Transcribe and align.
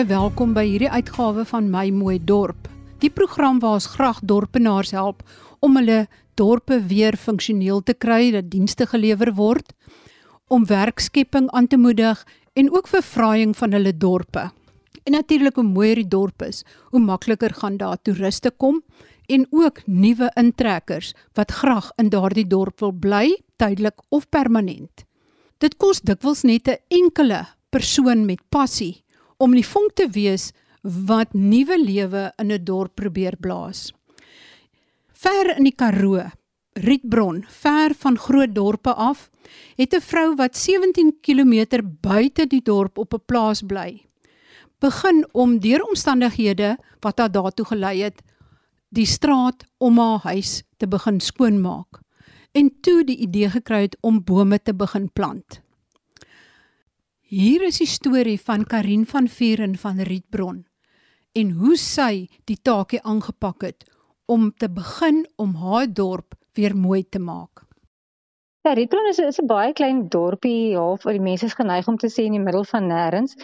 Baie 0.00 0.16
welkom 0.16 0.54
by 0.56 0.62
hierdie 0.64 0.88
uitgawe 0.88 1.42
van 1.44 1.66
My 1.68 1.90
Mooi 1.92 2.14
Dorp. 2.24 2.70
Die 3.02 3.10
program 3.12 3.58
waar 3.60 3.74
ons 3.76 3.88
graag 3.98 4.22
dorpenaars 4.24 4.94
help 4.96 5.18
om 5.60 5.74
hulle 5.76 6.06
dorpe 6.40 6.78
weer 6.88 7.18
funksioneel 7.20 7.82
te 7.84 7.92
kry, 7.92 8.30
dat 8.32 8.48
dienste 8.48 8.86
gelewer 8.88 9.34
word, 9.36 9.74
om 10.48 10.64
werkskepping 10.64 11.50
aan 11.52 11.68
te 11.68 11.76
moedig 11.76 12.22
en 12.56 12.70
ook 12.72 12.88
vir 12.88 13.04
vraaiing 13.04 13.52
van 13.58 13.76
hulle 13.76 13.92
dorpe. 13.92 14.46
En 15.04 15.18
natuurlik 15.18 15.60
hoe 15.60 15.66
mooier 15.68 16.00
die 16.00 16.08
dorp 16.16 16.46
is, 16.48 16.62
hoe 16.96 17.04
makliker 17.04 17.52
gaan 17.60 17.76
daar 17.76 18.00
toeriste 18.00 18.54
kom 18.56 18.80
en 19.28 19.44
ook 19.52 19.82
nuwe 19.84 20.30
intrekkers 20.40 21.12
wat 21.36 21.52
graag 21.60 21.92
in 22.00 22.08
daardie 22.08 22.46
dorp 22.48 22.80
wil 22.80 22.96
bly, 22.96 23.36
tydelik 23.60 24.00
of 24.08 24.24
permanent. 24.32 25.04
Dit 25.60 25.76
kos 25.76 26.00
dikwels 26.00 26.42
net 26.48 26.68
'n 26.68 26.80
enkele 26.88 27.44
persoon 27.68 28.24
met 28.24 28.40
passie 28.48 29.04
om 29.40 29.56
die 29.56 29.64
vonk 29.64 29.96
te 29.96 30.06
wees 30.12 30.50
wat 30.82 31.32
nuwe 31.32 31.76
lewe 31.80 32.32
in 32.38 32.52
'n 32.52 32.64
dorp 32.64 32.94
probeer 32.94 33.36
blaas. 33.36 33.92
Ver 35.12 35.56
in 35.56 35.64
die 35.64 35.76
Karoo, 35.76 36.30
Rietbron, 36.74 37.44
ver 37.48 37.94
van 37.94 38.18
groot 38.18 38.54
dorpe 38.54 38.94
af, 38.94 39.30
het 39.76 39.94
'n 39.94 40.00
vrou 40.00 40.34
wat 40.36 40.56
17 40.56 41.20
km 41.20 41.82
buite 42.00 42.46
die 42.46 42.62
dorp 42.62 42.98
op 42.98 43.14
'n 43.14 43.24
plaas 43.26 43.62
bly, 43.62 44.06
begin 44.78 45.26
om 45.32 45.58
deur 45.58 45.82
omstandighede 45.82 46.78
wat 47.00 47.18
haar 47.18 47.32
daartoe 47.32 47.66
gelei 47.66 48.02
het, 48.02 48.22
die 48.88 49.06
straat 49.06 49.64
om 49.78 49.98
haar 49.98 50.20
huis 50.22 50.62
te 50.76 50.86
begin 50.86 51.20
skoonmaak 51.20 52.00
en 52.52 52.70
toe 52.80 53.04
die 53.04 53.16
idee 53.16 53.50
gekry 53.50 53.82
het 53.86 53.96
om 54.00 54.24
bome 54.24 54.58
te 54.62 54.74
begin 54.74 55.10
plant. 55.12 55.60
Hier 57.30 57.62
is 57.62 57.76
die 57.78 57.86
storie 57.86 58.40
van 58.42 58.64
Karin 58.66 59.04
van 59.06 59.28
Vieren 59.30 59.76
van 59.78 60.00
Rietbron 60.02 60.64
en 61.38 61.50
hoe 61.60 61.76
sy 61.78 62.24
die 62.50 62.56
taakie 62.58 62.98
aangepak 63.06 63.62
het 63.62 63.84
om 64.26 64.48
te 64.50 64.66
begin 64.66 65.20
om 65.38 65.52
haar 65.60 65.86
dorp 65.86 66.34
weer 66.58 66.74
mooi 66.74 67.04
te 67.06 67.20
maak. 67.22 67.62
Ja, 68.66 68.72
Rietbron 68.74 69.06
is, 69.12 69.20
'n 69.38 69.46
baie 69.46 69.72
klein 69.72 70.08
dorpie, 70.08 70.74
half 70.74 71.06
waar 71.06 71.14
die 71.14 71.22
mense 71.22 71.46
is 71.46 71.54
geneig 71.54 71.86
om 71.86 71.96
te 71.96 72.10
sê 72.10 72.26
in 72.26 72.34
die 72.34 72.42
middel 72.42 72.64
van 72.64 72.90
nêrens. 72.90 73.38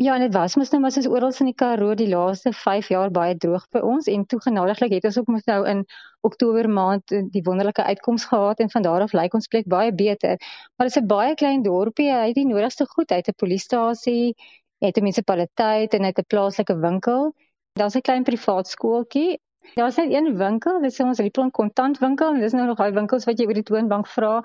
Ja, 0.00 0.14
en 0.14 0.20
dit 0.20 0.34
was 0.34 0.54
mos 0.54 0.68
nou 0.70 0.78
maar 0.82 0.92
soos 0.94 1.08
oral 1.10 1.32
in 1.42 1.48
die 1.48 1.54
Karoo 1.58 1.94
die 1.98 2.06
laaste 2.08 2.52
5 2.54 2.88
jaar 2.92 3.10
baie 3.10 3.32
droog 3.44 3.64
by 3.74 3.80
ons 3.82 4.06
en 4.12 4.26
toe 4.30 4.38
genadiglik 4.44 4.92
het 4.94 5.08
ons 5.08 5.16
ook 5.18 5.32
mos 5.34 5.46
nou 5.50 5.56
in 5.66 5.80
Oktober 6.28 6.68
maand 6.70 7.14
die 7.34 7.42
wonderlike 7.48 7.82
uitkoms 7.82 8.28
gehad 8.30 8.62
en 8.62 8.70
van 8.70 8.86
daar 8.86 9.02
af 9.06 9.16
lyk 9.18 9.34
ons 9.34 9.50
plek 9.50 9.66
baie 9.66 9.90
beter. 10.02 10.36
Maar 10.76 10.86
dit 10.86 10.96
is 10.96 11.02
'n 11.02 11.06
baie 11.06 11.34
klein 11.34 11.62
dorpie, 11.62 12.12
hy 12.12 12.28
het 12.28 12.38
die 12.38 12.46
nodigste 12.46 12.86
goed, 12.86 13.10
hy 13.10 13.16
het 13.16 13.28
'n 13.28 13.38
polisiestasie, 13.42 14.34
hy 14.78 14.86
het 14.86 14.98
'n 14.98 15.02
munisipaliteit 15.02 15.94
en 15.94 16.00
hy 16.00 16.12
het 16.14 16.18
'n 16.18 16.28
plaaslike 16.28 16.78
winkel. 16.78 17.34
Daar's 17.74 17.96
'n 17.96 18.00
klein 18.00 18.22
privaat 18.22 18.68
skooltjie. 18.68 19.40
Daar's 19.74 19.96
net 19.96 20.12
een 20.12 20.36
winkel, 20.36 20.80
dit 20.80 20.92
is 20.92 21.00
ons 21.00 21.18
Rieplan 21.18 21.50
kontantwinkel 21.50 22.34
en 22.34 22.40
dis 22.40 22.52
nou 22.52 22.66
nog 22.66 22.78
daai 22.78 22.92
winkels 22.92 23.24
wat 23.24 23.38
jy 23.38 23.46
oor 23.46 23.54
die 23.54 23.62
toonbank 23.62 24.06
vra 24.06 24.42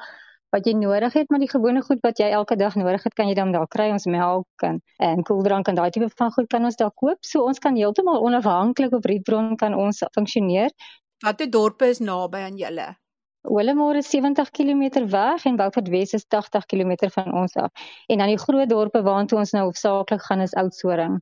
wat 0.54 0.68
jy 0.70 0.74
nodig 0.78 1.16
het, 1.18 1.30
maar 1.34 1.42
die 1.42 1.50
gewone 1.50 1.82
goed 1.82 2.02
wat 2.06 2.20
jy 2.22 2.30
elke 2.38 2.56
dag 2.60 2.76
nodig 2.78 3.04
het, 3.04 3.14
kan 3.18 3.28
jy 3.28 3.36
dan 3.38 3.52
daar 3.56 3.68
kry. 3.68 3.90
Ons 3.94 4.06
melk 4.06 4.66
en 4.68 4.82
en 5.02 5.24
koeldrank 5.26 5.68
en 5.68 5.80
daai 5.80 5.90
tipe 5.92 6.10
van 6.18 6.34
goed 6.36 6.50
kan 6.52 6.66
ons 6.70 6.78
daar 6.80 6.94
koop. 6.94 7.20
So 7.26 7.46
ons 7.50 7.60
kan 7.60 7.76
heeltemal 7.80 8.22
onafhanklik 8.22 8.94
op 8.94 9.06
Rietbron 9.10 9.56
kan 9.58 9.74
ons 9.74 10.04
funksioneer. 10.14 10.70
Watter 11.26 11.50
dorpe 11.50 11.90
is 11.90 12.00
naby 12.00 12.46
aan 12.46 12.60
julle? 12.60 12.94
Willemore 13.44 14.00
is 14.00 14.10
70 14.10 14.50
km 14.56 15.06
weg 15.12 15.46
en 15.46 15.56
Beaufort 15.60 15.90
Wes 15.92 16.14
is 16.14 16.26
80 16.28 16.66
km 16.66 17.10
van 17.12 17.34
ons 17.34 17.56
af. 17.56 17.72
En 18.08 18.18
dan 18.18 18.32
die 18.32 18.40
groot 18.40 18.70
dorpe 18.70 19.02
waartoe 19.04 19.40
ons 19.40 19.52
nou 19.52 19.64
hoofsaaklik 19.66 20.22
gaan 20.24 20.42
is 20.42 20.54
Oudtshoorn 20.54 21.20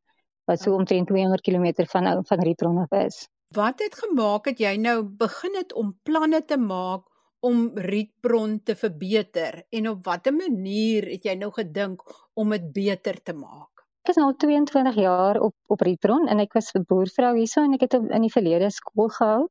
wat 0.49 0.61
so 0.61 0.75
omtrent 0.75 1.07
200 1.07 1.41
km 1.41 1.85
van 1.87 2.25
van 2.25 2.43
Rietbron 2.43 2.77
af 2.77 2.91
is. 3.05 3.27
Wat 3.55 3.79
het 3.79 3.95
gemaak 3.95 4.43
dat 4.43 4.59
jy 4.59 4.75
nou 4.77 5.03
begin 5.03 5.55
het 5.55 5.73
om 5.73 5.95
planne 6.03 6.45
te 6.45 6.57
maak 6.57 7.10
om 7.41 7.71
Rietbron 7.75 8.59
te 8.63 8.75
verbeter 8.75 9.63
en 9.69 9.89
op 9.89 10.05
watter 10.05 10.33
manier 10.33 11.07
het 11.09 11.25
jy 11.25 11.35
nou 11.39 11.51
gedink 11.55 12.03
om 12.33 12.53
dit 12.53 12.67
beter 12.73 13.17
te 13.23 13.33
maak? 13.33 13.85
Ek 14.01 14.13
is 14.13 14.17
nou 14.17 14.31
22 14.33 14.95
jaar 14.97 15.37
op 15.41 15.55
op 15.73 15.81
Rietbron 15.85 16.27
en 16.27 16.39
ek 16.41 16.53
was 16.57 16.71
'n 16.73 16.85
boervrou 16.89 17.35
hierso 17.37 17.61
en 17.63 17.73
ek 17.73 17.85
het 17.85 17.93
in 17.93 18.25
die 18.25 18.33
verlede 18.33 18.69
skool 18.69 19.09
gehou. 19.09 19.47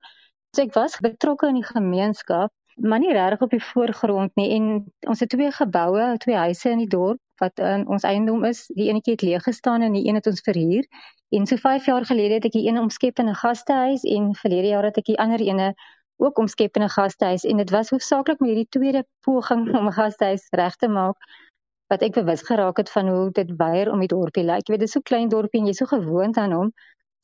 So 0.56 0.62
ek 0.62 0.74
was 0.74 0.98
betrokke 0.98 1.46
in 1.48 1.60
die 1.60 1.66
gemeenskap, 1.66 2.50
maar 2.74 2.98
nie 2.98 3.12
regtig 3.12 3.42
op 3.46 3.50
die 3.50 3.62
voorgrond 3.62 4.34
nie 4.36 4.50
en 4.56 4.64
ons 5.06 5.20
het 5.20 5.30
twee 5.30 5.50
geboue, 5.50 6.16
twee 6.18 6.36
huise 6.36 6.70
in 6.70 6.82
die 6.82 6.90
dorp 6.90 7.20
wat 7.40 7.58
in 7.58 7.86
ons 7.88 8.02
eiendom 8.02 8.44
is. 8.44 8.66
Die 8.74 8.88
eenetjie 8.88 9.14
het 9.14 9.22
leeg 9.22 9.42
gestaan 9.42 9.82
en 9.82 9.92
die 9.92 10.06
een 10.08 10.18
het 10.18 10.26
ons 10.26 10.42
verhuur. 10.44 10.86
En 11.30 11.46
so 11.46 11.56
5 11.56 11.86
jaar 11.86 12.04
gelede 12.04 12.34
het 12.34 12.44
ek 12.50 12.52
die 12.58 12.66
een 12.68 12.78
omskep 12.78 13.18
in 13.18 13.28
'n 13.28 13.40
gastehuis 13.42 14.02
en 14.02 14.34
verlede 14.34 14.68
jaar 14.74 14.84
het 14.84 14.98
ek 14.98 15.04
die 15.04 15.18
ander 15.18 15.40
ene 15.40 15.74
ook 16.20 16.38
omskep 16.38 16.76
in 16.76 16.84
'n 16.84 16.94
gastehuis 16.96 17.44
en 17.44 17.56
dit 17.56 17.70
was 17.70 17.90
hoofsaaklik 17.90 18.40
met 18.40 18.50
hierdie 18.50 18.72
tweede 18.76 19.04
poging 19.26 19.62
om 19.78 19.86
'n 19.86 19.98
gastehuis 19.98 20.48
reg 20.50 20.76
te 20.76 20.88
maak 20.88 21.16
wat 21.90 22.02
ek 22.06 22.14
bewus 22.14 22.42
geraak 22.46 22.76
het 22.76 22.90
van 22.90 23.08
hoe 23.08 23.30
dit 23.30 23.50
weier 23.56 23.90
om 23.92 23.98
die 23.98 24.08
dorpie 24.08 24.44
lyk. 24.44 24.66
Jy 24.66 24.72
weet, 24.74 24.82
dit 24.84 24.88
is 24.88 24.92
so 24.94 25.00
klein 25.00 25.28
dorpie 25.28 25.60
en 25.60 25.66
jy's 25.66 25.80
so 25.82 25.86
gewoond 25.90 26.36
aan 26.36 26.52
hom 26.52 26.68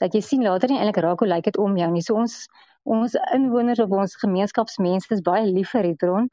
dat 0.03 0.15
jy 0.15 0.21
sien 0.21 0.43
later 0.43 0.69
nie 0.69 0.79
eintlik 0.79 1.05
raak 1.05 1.23
hoe 1.23 1.29
lyk 1.29 1.45
dit 1.45 1.57
om 1.57 1.77
jou 1.77 1.91
nie. 1.91 2.03
So 2.03 2.15
ons 2.15 2.47
ons 2.87 3.15
inwoners 3.35 3.79
of 3.83 3.91
ons 3.91 4.17
gemeenskapsmense 4.17 5.15
is 5.15 5.23
baie 5.29 5.47
lief 5.47 5.71
vir 5.75 5.83
Rietron. 5.83 6.29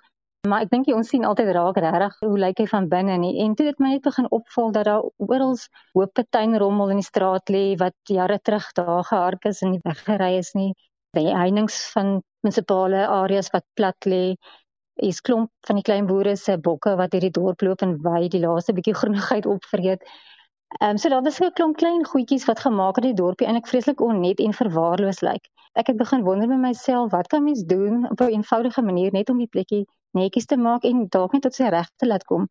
Maar 0.48 0.66
ek 0.66 0.74
dink 0.74 0.90
jy 0.90 0.96
ons 0.98 1.10
sien 1.10 1.24
altyd 1.26 1.54
raak 1.56 1.78
regtig 1.80 2.18
hoe 2.26 2.40
lyk 2.40 2.60
hy 2.60 2.66
van 2.68 2.90
binne 2.92 3.16
nie. 3.18 3.38
En 3.46 3.56
toe 3.56 3.70
dit 3.70 3.80
my 3.80 3.94
net 3.94 4.04
begin 4.04 4.28
opval 4.38 4.74
dat 4.76 4.90
daar 4.90 5.06
oral 5.18 5.56
hoop 5.94 6.20
tuinrommel 6.36 6.92
in 6.94 7.00
die 7.02 7.08
straat 7.08 7.54
lê 7.54 7.64
wat 7.80 7.96
jare 8.12 8.40
terug 8.44 8.68
daar 8.80 9.04
gehard 9.08 9.46
is 9.46 9.62
en 9.64 9.72
nie 9.72 9.82
weggery 9.88 10.34
is 10.42 10.52
nie 10.54 10.74
die 11.18 11.30
heininge 11.30 11.74
van 11.94 12.20
munisipale 12.44 13.08
areas 13.08 13.50
wat 13.54 13.66
plat 13.74 14.06
lê. 14.06 14.36
Is 15.10 15.22
klomp 15.26 15.50
van 15.68 15.80
die 15.80 15.86
klein 15.88 16.06
boere 16.06 16.36
se 16.38 16.58
bokke 16.58 16.96
wat 17.00 17.16
hierdie 17.16 17.34
dorp 17.34 17.64
loop 17.66 17.82
en 17.82 17.96
wy 18.04 18.28
die 18.30 18.44
laaste 18.44 18.76
bietjie 18.78 18.94
groenigheid 19.00 19.48
opvreet. 19.50 20.04
Ehm 20.82 20.90
um, 20.90 20.98
so 20.98 21.10
daar 21.10 21.24
was 21.24 21.40
'n 21.40 21.54
klomp 21.58 21.78
klein 21.78 22.06
goedjies 22.06 22.46
wat 22.46 22.60
gemaak 22.60 22.96
het 22.96 23.06
die 23.06 23.14
dorpie 23.22 23.48
eintlik 23.48 23.68
vreeslik 23.68 24.02
onnet 24.02 24.40
en 24.40 24.54
verwaarloos 24.54 25.22
lyk. 25.22 25.50
Ek 25.74 25.88
het 25.88 25.98
begin 25.98 26.24
wonder 26.24 26.48
by 26.48 26.60
myself, 26.68 27.12
wat 27.12 27.28
kan 27.28 27.44
mens 27.44 27.64
doen 27.64 28.10
op 28.10 28.20
'n 28.22 28.34
eenvoudige 28.38 28.82
manier 28.82 29.12
net 29.12 29.30
om 29.30 29.38
die 29.38 29.48
plekkie 29.48 29.86
netjies 30.12 30.46
te 30.46 30.58
maak 30.58 30.84
en 30.84 31.08
dalk 31.10 31.34
net 31.34 31.42
tot 31.42 31.56
sy 31.56 31.70
reg 31.70 31.90
te 31.96 32.08
laat 32.08 32.24
kom. 32.24 32.48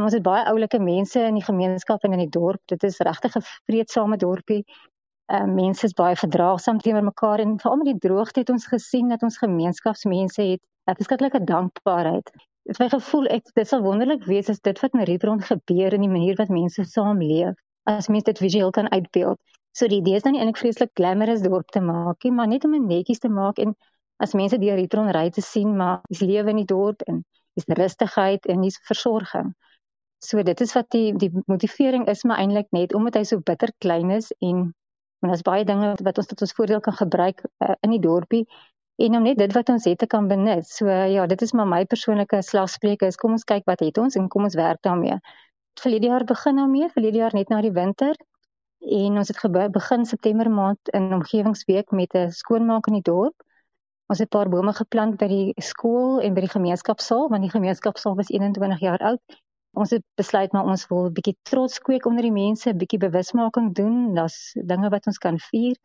Ons 0.00 0.12
het 0.12 0.22
baie 0.22 0.44
oulike 0.44 0.78
mense 0.78 1.20
in 1.20 1.34
die 1.34 1.44
gemeenskap 1.44 2.04
en 2.04 2.12
in 2.12 2.18
die 2.18 2.34
dorp. 2.40 2.60
Dit 2.66 2.82
is 2.82 2.98
regtig 2.98 3.36
'n 3.36 3.44
vreedsame 3.66 4.16
dorpie 4.16 4.64
uh, 5.32 5.44
mense 5.44 5.86
is 5.86 5.94
baie 5.98 6.16
verdraagsaam 6.16 6.78
teenoor 6.82 7.04
mekaar 7.04 7.42
en 7.42 7.58
veral 7.62 7.80
met 7.80 7.90
die 7.92 8.08
droogte 8.08 8.40
het 8.40 8.50
ons 8.50 8.66
gesien 8.66 9.08
dat 9.08 9.22
ons 9.26 9.38
gemeenskapsmense 9.42 10.42
het 10.42 10.62
'n 10.86 10.94
verskriklike 10.98 11.44
dankbaarheid. 11.44 12.30
Dit 12.66 12.78
my 12.78 12.88
gevoel 12.88 13.26
ek 13.34 13.50
dit 13.54 13.68
sal 13.68 13.82
wonderlik 13.82 14.24
wees 14.24 14.48
as 14.50 14.60
dit 14.60 14.80
wat 14.80 14.94
in 14.94 15.04
Rietbron 15.08 15.42
gebeur 15.42 15.94
in 15.94 16.00
die 16.06 16.10
manier 16.10 16.36
wat 16.38 16.48
mense 16.48 16.84
saamleef 16.84 17.54
as 17.86 18.08
mense 18.08 18.26
dit 18.30 18.38
visueel 18.38 18.70
kan 18.70 18.90
uitbeeld. 18.90 19.38
So 19.72 19.86
die 19.86 20.00
idee 20.00 20.16
is 20.16 20.24
nou 20.24 20.32
nie 20.32 20.40
eintlik 20.40 20.58
vreeslik 20.62 20.90
glamorous 20.94 21.42
dorp 21.42 21.70
te 21.70 21.80
maak 21.80 22.24
nie, 22.24 22.32
maar 22.32 22.48
net 22.48 22.64
om 22.64 22.74
'n 22.74 22.86
netjies 22.86 23.18
te 23.18 23.28
maak 23.28 23.58
en 23.58 23.76
as 24.18 24.34
mense 24.34 24.58
deur 24.58 24.76
Rietbron 24.76 25.12
ry 25.12 25.30
te 25.30 25.42
sien 25.42 25.76
maar 25.76 26.00
dis 26.08 26.20
lewe 26.20 26.50
in 26.50 26.56
die 26.56 26.70
dorp 26.74 27.02
en 27.02 27.24
dis 27.54 27.66
rustigheid 27.66 28.46
en 28.46 28.62
dis 28.62 28.78
versorging. 28.88 29.54
So 30.18 30.42
dit 30.42 30.60
is 30.60 30.72
wat 30.72 30.90
die 30.90 31.12
die 31.12 31.30
motivering 31.46 32.08
is 32.08 32.24
maar 32.24 32.38
eintlik 32.38 32.70
net 32.70 32.94
omdat 32.94 33.14
hy 33.14 33.24
so 33.24 33.40
bitter 33.40 33.72
klein 33.78 34.10
is 34.10 34.32
en 34.40 34.74
En 35.20 35.28
daar's 35.28 35.42
baie 35.42 35.64
dinge 35.64 35.94
wat 36.02 36.18
ons 36.18 36.26
tot 36.26 36.40
ons 36.40 36.52
voordeel 36.52 36.80
kan 36.80 36.92
gebruik 36.92 37.42
uh, 37.44 37.74
in 37.80 37.90
die 37.90 38.00
dorpie 38.00 38.44
en 38.96 39.16
om 39.16 39.22
net 39.22 39.38
dit 39.38 39.52
wat 39.52 39.68
ons 39.68 39.84
het 39.84 39.98
te 39.98 40.06
kan 40.06 40.28
benut. 40.28 40.68
So 40.68 40.86
uh, 40.86 41.08
ja, 41.12 41.26
dit 41.26 41.42
is 41.42 41.52
maar 41.52 41.68
my 41.68 41.84
persoonlike 41.84 42.42
slagspreuke 42.42 43.10
kom 43.20 43.36
ons 43.36 43.44
kyk 43.44 43.64
wat 43.68 43.80
het 43.84 43.98
ons 43.98 44.16
en 44.16 44.28
kom 44.28 44.48
ons 44.48 44.54
werk 44.54 44.82
daarmee. 44.82 45.18
Verlede 45.80 46.06
jaar 46.06 46.24
begin 46.24 46.56
daarmee, 46.56 46.88
verlede 46.92 47.18
jaar 47.18 47.34
net 47.36 47.48
na 47.52 47.60
die 47.60 47.72
winter 47.72 48.16
en 48.86 49.18
ons 49.18 49.28
het 49.28 49.72
begin 49.72 50.04
September 50.04 50.50
maand 50.50 50.88
in 50.94 51.12
omgewingsweek 51.12 51.90
met 51.90 52.14
'n 52.14 52.30
skoonmaak 52.30 52.86
in 52.86 53.00
die 53.00 53.02
dorp. 53.02 53.42
Ons 54.06 54.18
het 54.18 54.28
'n 54.28 54.36
paar 54.36 54.48
bome 54.48 54.72
geplant 54.72 55.16
by 55.16 55.28
die 55.28 55.52
skool 55.56 56.20
en 56.20 56.34
by 56.34 56.40
die 56.40 56.54
gemeenskapsaal 56.56 57.28
want 57.28 57.42
die 57.42 57.50
gemeenskapsaal 57.50 58.14
was 58.16 58.28
21 58.28 58.80
jaar 58.80 58.98
oud 58.98 59.20
ons 59.76 59.92
het 59.92 60.04
besluit 60.20 60.52
maar 60.52 60.64
ons 60.72 60.86
wil 60.90 61.06
'n 61.06 61.12
bietjie 61.18 61.36
trots 61.50 61.78
kweek 61.86 62.06
onder 62.06 62.22
die 62.22 62.32
mense, 62.32 62.70
'n 62.70 62.78
bietjie 62.82 62.98
bewusmaking 62.98 63.74
doen. 63.74 64.14
Daar's 64.14 64.38
dinge 64.72 64.88
wat 64.88 65.06
ons 65.06 65.18
kan 65.18 65.38
vier. 65.50 65.76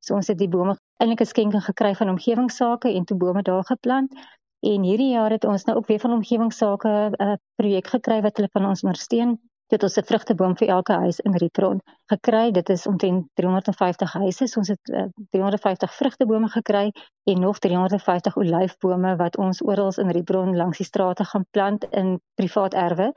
So 0.00 0.14
ons 0.14 0.28
het 0.28 0.38
die 0.38 0.48
bome 0.48 0.76
eintlik 1.00 1.20
'n 1.20 1.32
skenking 1.32 1.64
gekry 1.64 1.94
van 1.94 2.08
omgewingsake 2.08 2.88
en 2.94 3.04
toe 3.04 3.16
bome 3.16 3.42
daar 3.42 3.64
geplant. 3.64 4.12
En 4.60 4.82
hierdie 4.82 5.12
jaar 5.12 5.30
het 5.30 5.44
ons 5.44 5.64
nou 5.64 5.76
ook 5.78 5.86
weer 5.86 6.00
van 6.00 6.12
omgewingsake 6.12 6.88
'n 6.88 7.22
uh, 7.22 7.36
projek 7.54 7.86
gekry 7.86 8.20
wat 8.22 8.36
hulle 8.36 8.48
van 8.52 8.66
ons 8.66 8.82
ondersteun 8.82 9.38
dit 9.68 9.82
ons 9.82 9.96
'n 9.96 10.08
vrugteboom 10.10 10.56
vir 10.56 10.68
elke 10.68 10.92
huis 10.92 11.20
in 11.20 11.36
Rietron 11.36 11.80
gekry. 12.12 12.50
Dit 12.52 12.68
is 12.68 12.86
omtrent 12.86 13.26
350 13.34 14.12
huise. 14.12 14.46
So 14.46 14.60
ons 14.60 14.68
het 14.68 14.88
uh, 14.88 15.04
350 15.30 15.94
vrugtebome 15.94 16.48
gekry 16.48 16.92
en 17.24 17.40
nog 17.40 17.58
350 17.58 18.36
olyfbome 18.36 19.16
wat 19.16 19.36
ons 19.36 19.62
oral 19.62 19.92
in 19.96 20.10
Rietron 20.10 20.56
langs 20.56 20.76
die 20.76 20.86
strate 20.86 21.24
gaan 21.24 21.46
plant 21.50 21.84
in 21.90 22.20
privaat 22.34 22.74
erwe. 22.74 23.12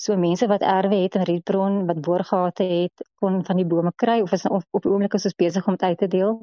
So 0.00 0.16
mense 0.16 0.46
wat 0.46 0.62
erwe 0.64 1.02
het 1.02 1.14
in 1.14 1.26
Rietbron 1.28 1.86
wat 1.86 2.00
boorgate 2.00 2.64
het, 2.64 3.02
kon 3.20 3.44
van 3.44 3.56
die 3.56 3.66
bome 3.66 3.92
kry 3.96 4.20
of 4.24 4.32
is 4.32 4.46
op, 4.48 4.62
op 4.70 4.82
die 4.82 4.90
oomblik 4.90 5.14
is 5.18 5.26
ons 5.28 5.36
besig 5.36 5.66
om 5.66 5.76
dit 5.76 5.82
uit 5.82 5.98
te 5.98 6.08
deel 6.08 6.38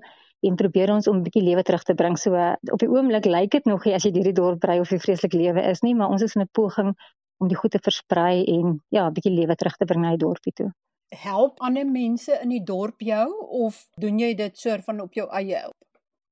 en 0.45 0.55
probeer 0.55 0.91
ons 0.93 1.07
om 1.07 1.17
'n 1.17 1.23
bietjie 1.25 1.41
lewe 1.41 1.63
terug 1.63 1.83
te 1.83 1.95
bring. 1.95 2.17
So 2.17 2.35
op 2.71 2.79
die 2.79 2.89
oomblik 2.89 3.25
lyk 3.25 3.51
dit 3.51 3.65
nog 3.65 3.85
nie 3.85 3.95
as 3.95 4.03
jy 4.03 4.11
hierdie 4.11 4.33
dorp 4.33 4.59
bly 4.59 4.77
of 4.79 4.91
'n 4.91 4.99
vreeslik 4.99 5.33
lewe 5.33 5.61
is 5.71 5.81
nie, 5.81 5.95
maar 5.95 6.09
ons 6.09 6.21
is 6.21 6.35
in 6.35 6.41
'n 6.41 6.49
poging 6.51 6.93
om 7.37 7.47
die 7.47 7.57
goed 7.57 7.71
te 7.71 7.79
versprei 7.83 8.43
en 8.43 8.83
ja, 8.89 9.07
'n 9.07 9.13
bietjie 9.13 9.33
lewe 9.33 9.55
terug 9.55 9.77
te 9.77 9.85
bring 9.85 10.01
na 10.01 10.09
die 10.09 10.25
dorpie 10.25 10.53
toe. 10.53 10.71
Help 11.15 11.59
ander 11.59 11.85
mense 11.85 12.39
in 12.41 12.49
die 12.49 12.63
dorp 12.63 12.99
jou 12.99 13.27
of 13.49 13.87
doen 13.95 14.19
jy 14.19 14.33
dit 14.35 14.57
soort 14.57 14.83
van 14.83 14.99
op 15.01 15.13
jou 15.13 15.29
eie? 15.29 15.69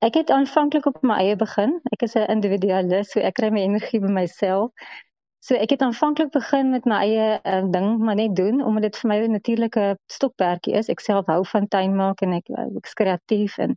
Ek 0.04 0.14
het 0.14 0.30
aanvanklik 0.30 0.86
op 0.86 1.02
my 1.02 1.16
eie 1.24 1.36
begin. 1.36 1.80
Ek 1.92 2.02
is 2.02 2.16
'n 2.16 2.30
individualis, 2.30 3.12
so 3.12 3.20
ek 3.20 3.34
kry 3.34 3.50
my 3.50 3.62
energie 3.62 4.00
by 4.00 4.12
myself. 4.12 4.72
So 5.40 5.56
ek 5.56 5.70
het 5.70 5.82
aanvanklik 5.82 6.32
begin 6.32 6.70
met 6.70 6.86
my 6.86 7.00
eie 7.06 7.40
uh, 7.44 7.64
ding, 7.72 8.00
maar 8.00 8.16
net 8.16 8.36
doen 8.36 8.64
omdat 8.66 8.82
dit 8.82 8.98
vir 8.98 9.10
my 9.10 9.18
'n 9.18 9.32
natuurlike 9.32 9.98
stokperdjie 10.12 10.74
is. 10.74 10.90
Ek 10.90 11.00
self 11.00 11.26
hou 11.26 11.46
van 11.46 11.68
tuin 11.68 11.96
maak 11.96 12.22
en 12.22 12.34
ek 12.34 12.50
ek's 12.78 12.94
kreatief 12.94 13.58
en 13.58 13.76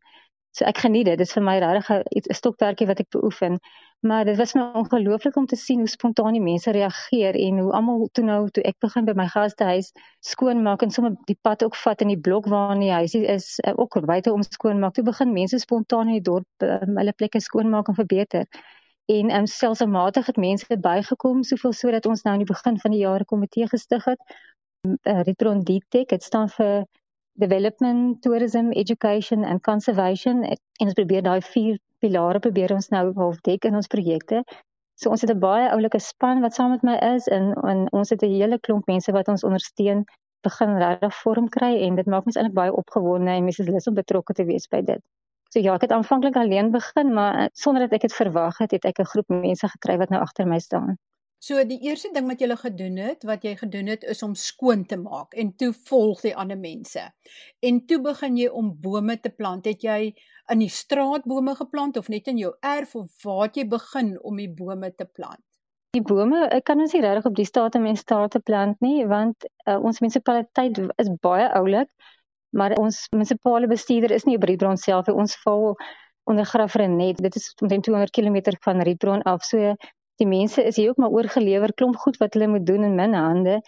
So 0.50 0.64
ek 0.64 0.78
geniet 0.78 1.06
dit. 1.06 1.18
Dit 1.18 1.26
is 1.26 1.34
vir 1.36 1.42
my 1.42 1.58
regtig 1.58 1.90
'n 2.30 2.34
stokperdjie 2.34 2.86
wat 2.86 3.00
ek 3.00 3.10
beoefen. 3.10 3.58
Maar 4.00 4.24
dit 4.24 4.36
was 4.36 4.54
my 4.54 4.62
ongelooflik 4.78 5.36
om 5.36 5.46
te 5.46 5.56
sien 5.56 5.78
hoe 5.78 5.88
spontaan 5.88 6.32
die 6.32 6.42
mense 6.42 6.70
reageer 6.70 7.34
en 7.34 7.58
hoe 7.58 7.72
almal 7.72 8.08
toe 8.12 8.24
nou 8.24 8.48
toe 8.50 8.62
ek 8.62 8.76
begin 8.78 9.04
by 9.04 9.12
my 9.18 9.26
gastehuis 9.26 9.90
skoonmaak 10.20 10.82
en 10.82 10.90
sommer 10.90 11.16
die 11.26 11.38
pad 11.42 11.64
ook 11.64 11.76
vat 11.76 12.00
in 12.00 12.12
die 12.14 12.20
blok 12.28 12.46
waar 12.46 12.78
die 12.78 12.92
huisie 12.92 13.24
is 13.26 13.58
uh, 13.66 13.72
ook 13.76 13.98
buite 14.06 14.32
om 14.32 14.42
skoonmaak. 14.42 14.94
Toe 14.94 15.04
begin 15.04 15.32
mense 15.32 15.58
spontaan 15.58 16.06
in 16.08 16.20
die 16.20 16.26
dorp 16.30 16.46
um, 16.62 16.94
hulle 16.96 17.12
plekke 17.12 17.40
skoonmaak 17.40 17.88
en 17.88 17.94
verbeter. 17.94 18.46
En 19.08 19.34
um, 19.34 19.46
selfsmatig 19.46 20.26
het 20.26 20.36
mense 20.36 20.78
bygekom 20.78 21.42
soveel 21.42 21.72
sodat 21.72 22.06
ons 22.06 22.22
nou 22.22 22.36
aan 22.36 22.44
die 22.44 22.52
begin 22.52 22.78
van 22.78 22.94
die 22.94 23.00
jaar 23.02 23.20
'n 23.20 23.30
komitee 23.34 23.66
gestig 23.66 24.04
het. 24.04 24.20
Uh, 24.86 25.22
Retron 25.26 25.64
Detect, 25.64 26.10
dit 26.10 26.22
staan 26.22 26.48
vir 26.48 26.86
development, 27.38 28.22
tourism, 28.22 28.72
education 28.72 29.44
and 29.44 29.62
conservation 29.62 30.44
en 30.44 30.86
ons 30.86 30.98
probeer 30.98 31.22
daai 31.22 31.40
vier 31.52 31.78
pilare 32.02 32.40
probeer 32.40 32.74
ons 32.74 32.90
nou 32.94 33.04
half 33.18 33.38
dek 33.48 33.66
in 33.68 33.78
ons 33.78 33.90
projekte. 33.94 34.42
So 34.98 35.10
ons 35.14 35.22
het 35.22 35.30
'n 35.30 35.38
baie 35.38 35.68
oulike 35.70 36.00
span 36.02 36.40
wat 36.40 36.54
saam 36.54 36.70
met 36.70 36.82
my 36.82 36.96
is 37.14 37.28
en, 37.28 37.52
en 37.72 37.86
ons 37.92 38.10
het 38.10 38.22
'n 38.22 38.34
hele 38.34 38.58
klomp 38.58 38.86
mense 38.86 39.12
wat 39.12 39.28
ons 39.28 39.44
ondersteun 39.44 40.04
begin 40.42 40.76
regtig 40.78 41.14
vorm 41.22 41.48
kry 41.48 41.72
en 41.86 41.94
dit 41.94 42.06
maak 42.06 42.24
mens 42.24 42.36
eintlik 42.36 42.54
baie 42.54 42.72
opgewonde 42.72 43.30
en 43.30 43.44
mense 43.44 43.62
is 43.62 43.68
lus 43.68 43.86
om 43.86 43.94
betrokke 43.94 44.34
te 44.34 44.44
wees 44.44 44.66
by 44.66 44.80
dit. 44.82 45.02
So 45.50 45.60
ja, 45.60 45.74
ek 45.74 45.86
het 45.86 45.92
aanvanklik 45.96 46.36
alleen 46.36 46.70
begin, 46.70 47.12
maar 47.14 47.48
sonder 47.52 47.82
dat 47.86 47.92
ek 47.92 48.00
dit 48.00 48.14
verwag 48.14 48.58
het, 48.58 48.70
het 48.70 48.84
ek 48.84 48.98
'n 49.00 49.10
groep 49.12 49.28
mense 49.28 49.68
gekry 49.68 49.96
wat 49.98 50.10
nou 50.10 50.20
agter 50.20 50.46
my 50.46 50.58
staan. 50.58 50.98
So 51.38 51.62
die 51.62 51.78
eerste 51.86 52.10
ding 52.10 52.26
wat 52.26 52.40
jy 52.42 52.50
gedoen 52.58 52.96
het, 52.98 53.22
wat 53.28 53.44
jy 53.46 53.52
gedoen 53.60 53.86
het 53.92 54.02
is 54.10 54.24
om 54.26 54.34
skoon 54.34 54.82
te 54.90 54.96
maak 54.98 55.36
en 55.38 55.52
toe 55.54 55.70
volg 55.86 56.24
die 56.26 56.34
ander 56.34 56.58
mense. 56.58 57.04
En 57.62 57.78
toe 57.86 58.00
begin 58.02 58.38
jy 58.40 58.48
om 58.50 58.72
bome 58.82 59.14
te 59.22 59.30
plant. 59.30 59.68
Het 59.70 59.84
jy 59.86 59.98
in 60.50 60.64
die 60.64 60.72
straat 60.72 61.28
bome 61.30 61.54
geplant 61.54 61.96
of 62.00 62.08
net 62.10 62.26
in 62.32 62.40
jou 62.42 62.50
erf 62.66 62.96
of 62.98 63.12
waar 63.22 63.44
het 63.46 63.60
jy 63.60 63.68
begin 63.70 64.16
om 64.26 64.40
die 64.42 64.50
bome 64.50 64.90
te 64.90 65.06
plant? 65.06 65.38
Die 65.94 66.02
bome, 66.02 66.42
ek 66.52 66.66
kan 66.68 66.82
ons 66.82 66.92
nie 66.92 67.04
regtig 67.06 67.30
op 67.30 67.38
die 67.38 67.46
staat 67.48 67.78
om 67.78 67.86
in 67.86 67.96
staat 67.96 68.34
te 68.34 68.42
plant 68.44 68.82
nie, 68.84 69.06
want 69.08 69.46
uh, 69.64 69.78
ons 69.78 70.02
munisipaliteit 70.02 70.82
is 71.00 71.08
baie 71.22 71.46
oulik, 71.56 71.88
maar 72.50 72.74
ons 72.82 72.98
munisipale 73.14 73.70
bestuurder 73.70 74.12
is 74.16 74.26
nie 74.26 74.36
op 74.36 74.44
Rietbron 74.50 74.76
self 74.76 75.06
nie. 75.06 75.16
Ons 75.22 75.38
val 75.46 75.78
onder 76.28 76.44
Graafrenet. 76.44 77.22
Dit 77.24 77.38
is 77.40 77.54
omtrent 77.62 77.86
200 77.88 78.12
km 78.12 78.58
van 78.66 78.82
Rietbron 78.84 79.22
af. 79.22 79.46
So 79.46 79.74
die 80.18 80.26
mense 80.28 80.64
is 80.64 80.76
hier 80.76 80.90
ook 80.90 81.00
maar 81.02 81.14
oorgelewer 81.14 81.74
klomp 81.74 81.96
goed 82.04 82.18
wat 82.22 82.34
hulle 82.34 82.48
moet 82.54 82.66
doen 82.66 82.84
in 82.84 82.96
min 82.98 83.14
hande. 83.14 83.60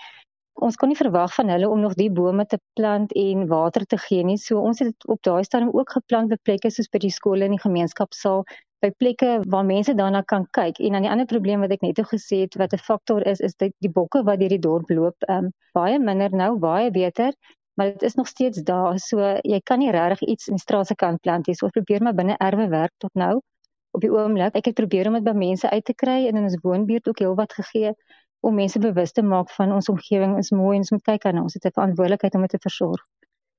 Ons 0.61 0.77
kon 0.77 0.91
nie 0.93 0.99
verwag 0.99 1.35
van 1.35 1.49
hulle 1.49 1.69
om 1.71 1.81
nog 1.81 1.95
die 1.99 2.11
bome 2.11 2.45
te 2.47 2.59
plant 2.79 3.13
en 3.17 3.47
water 3.49 3.87
te 3.87 3.99
gee 4.07 4.25
nie. 4.25 4.37
So 4.39 4.61
ons 4.61 4.83
het 4.85 5.07
op 5.09 5.23
daai 5.27 5.45
stadium 5.45 5.71
ook 5.73 5.95
geplant 5.97 6.33
by 6.33 6.37
plekke 6.43 6.73
soos 6.75 6.91
by 6.93 7.01
die 7.07 7.13
skole 7.15 7.47
en 7.47 7.55
die 7.57 7.63
gemeenskapsaal, 7.63 8.45
by 8.85 8.91
plekke 8.99 9.39
waar 9.53 9.65
mense 9.65 9.95
daarna 9.95 10.23
kan 10.23 10.45
kyk. 10.59 10.81
En 10.81 10.99
dan 10.99 11.07
die 11.07 11.13
ander 11.13 11.31
probleem 11.31 11.65
wat 11.65 11.73
ek 11.77 11.87
net 11.87 12.03
gesê 12.13 12.43
het 12.45 12.59
wat 12.61 12.75
'n 12.75 12.85
faktor 12.89 13.27
is, 13.27 13.41
is 13.41 13.55
dit 13.55 13.73
die 13.81 13.93
bokke 14.01 14.25
wat 14.25 14.41
deur 14.41 14.53
die 14.57 14.65
dorp 14.69 14.91
loop, 14.91 15.17
ehm 15.29 15.47
um, 15.47 15.53
baie 15.73 15.99
minder 15.99 16.31
nou, 16.31 16.59
baie 16.59 16.91
beter 16.91 17.33
maar 17.81 17.93
dit 17.93 18.03
is 18.03 18.15
nog 18.15 18.27
steeds 18.27 18.63
daar 18.63 18.99
so 18.99 19.19
jy 19.43 19.61
kan 19.65 19.79
nie 19.79 19.91
regtig 19.91 20.29
iets 20.29 20.49
in 20.49 20.55
die 20.55 20.63
straat 20.63 20.87
se 20.87 20.95
kant 20.95 21.21
plant 21.21 21.47
nie 21.47 21.55
so 21.57 21.65
ons 21.69 21.77
probeer 21.77 22.03
maar 22.03 22.15
binne 22.15 22.37
erwe 22.37 22.67
werk 22.69 22.93
tot 22.99 23.15
nou 23.15 23.41
op 23.91 24.01
die 24.01 24.13
oomblik. 24.13 24.55
Ek 24.55 24.71
het 24.71 24.79
probeer 24.79 25.11
om 25.11 25.19
dit 25.19 25.27
by 25.27 25.35
mense 25.37 25.71
uit 25.71 25.85
te 25.85 25.95
kry 25.95 26.27
en 26.29 26.37
in 26.37 26.49
ons 26.49 26.59
woonbuurt 26.63 27.09
ook 27.09 27.19
heelwat 27.19 27.53
gegee 27.53 27.95
om 28.41 28.55
mense 28.57 28.79
bewus 28.81 29.13
te 29.13 29.23
maak 29.23 29.51
van 29.57 29.73
ons 29.73 29.89
omgewing 29.93 30.39
is 30.39 30.51
mooi 30.51 30.77
en 30.79 30.85
ons 30.85 30.93
moet 30.95 31.05
kyk 31.13 31.27
aan 31.29 31.43
ons 31.43 31.55
het 31.55 31.67
'n 31.67 31.77
verantwoordelikheid 31.77 32.35
om 32.35 32.47
dit 32.47 32.51
te 32.51 32.63
versorg. 32.69 33.03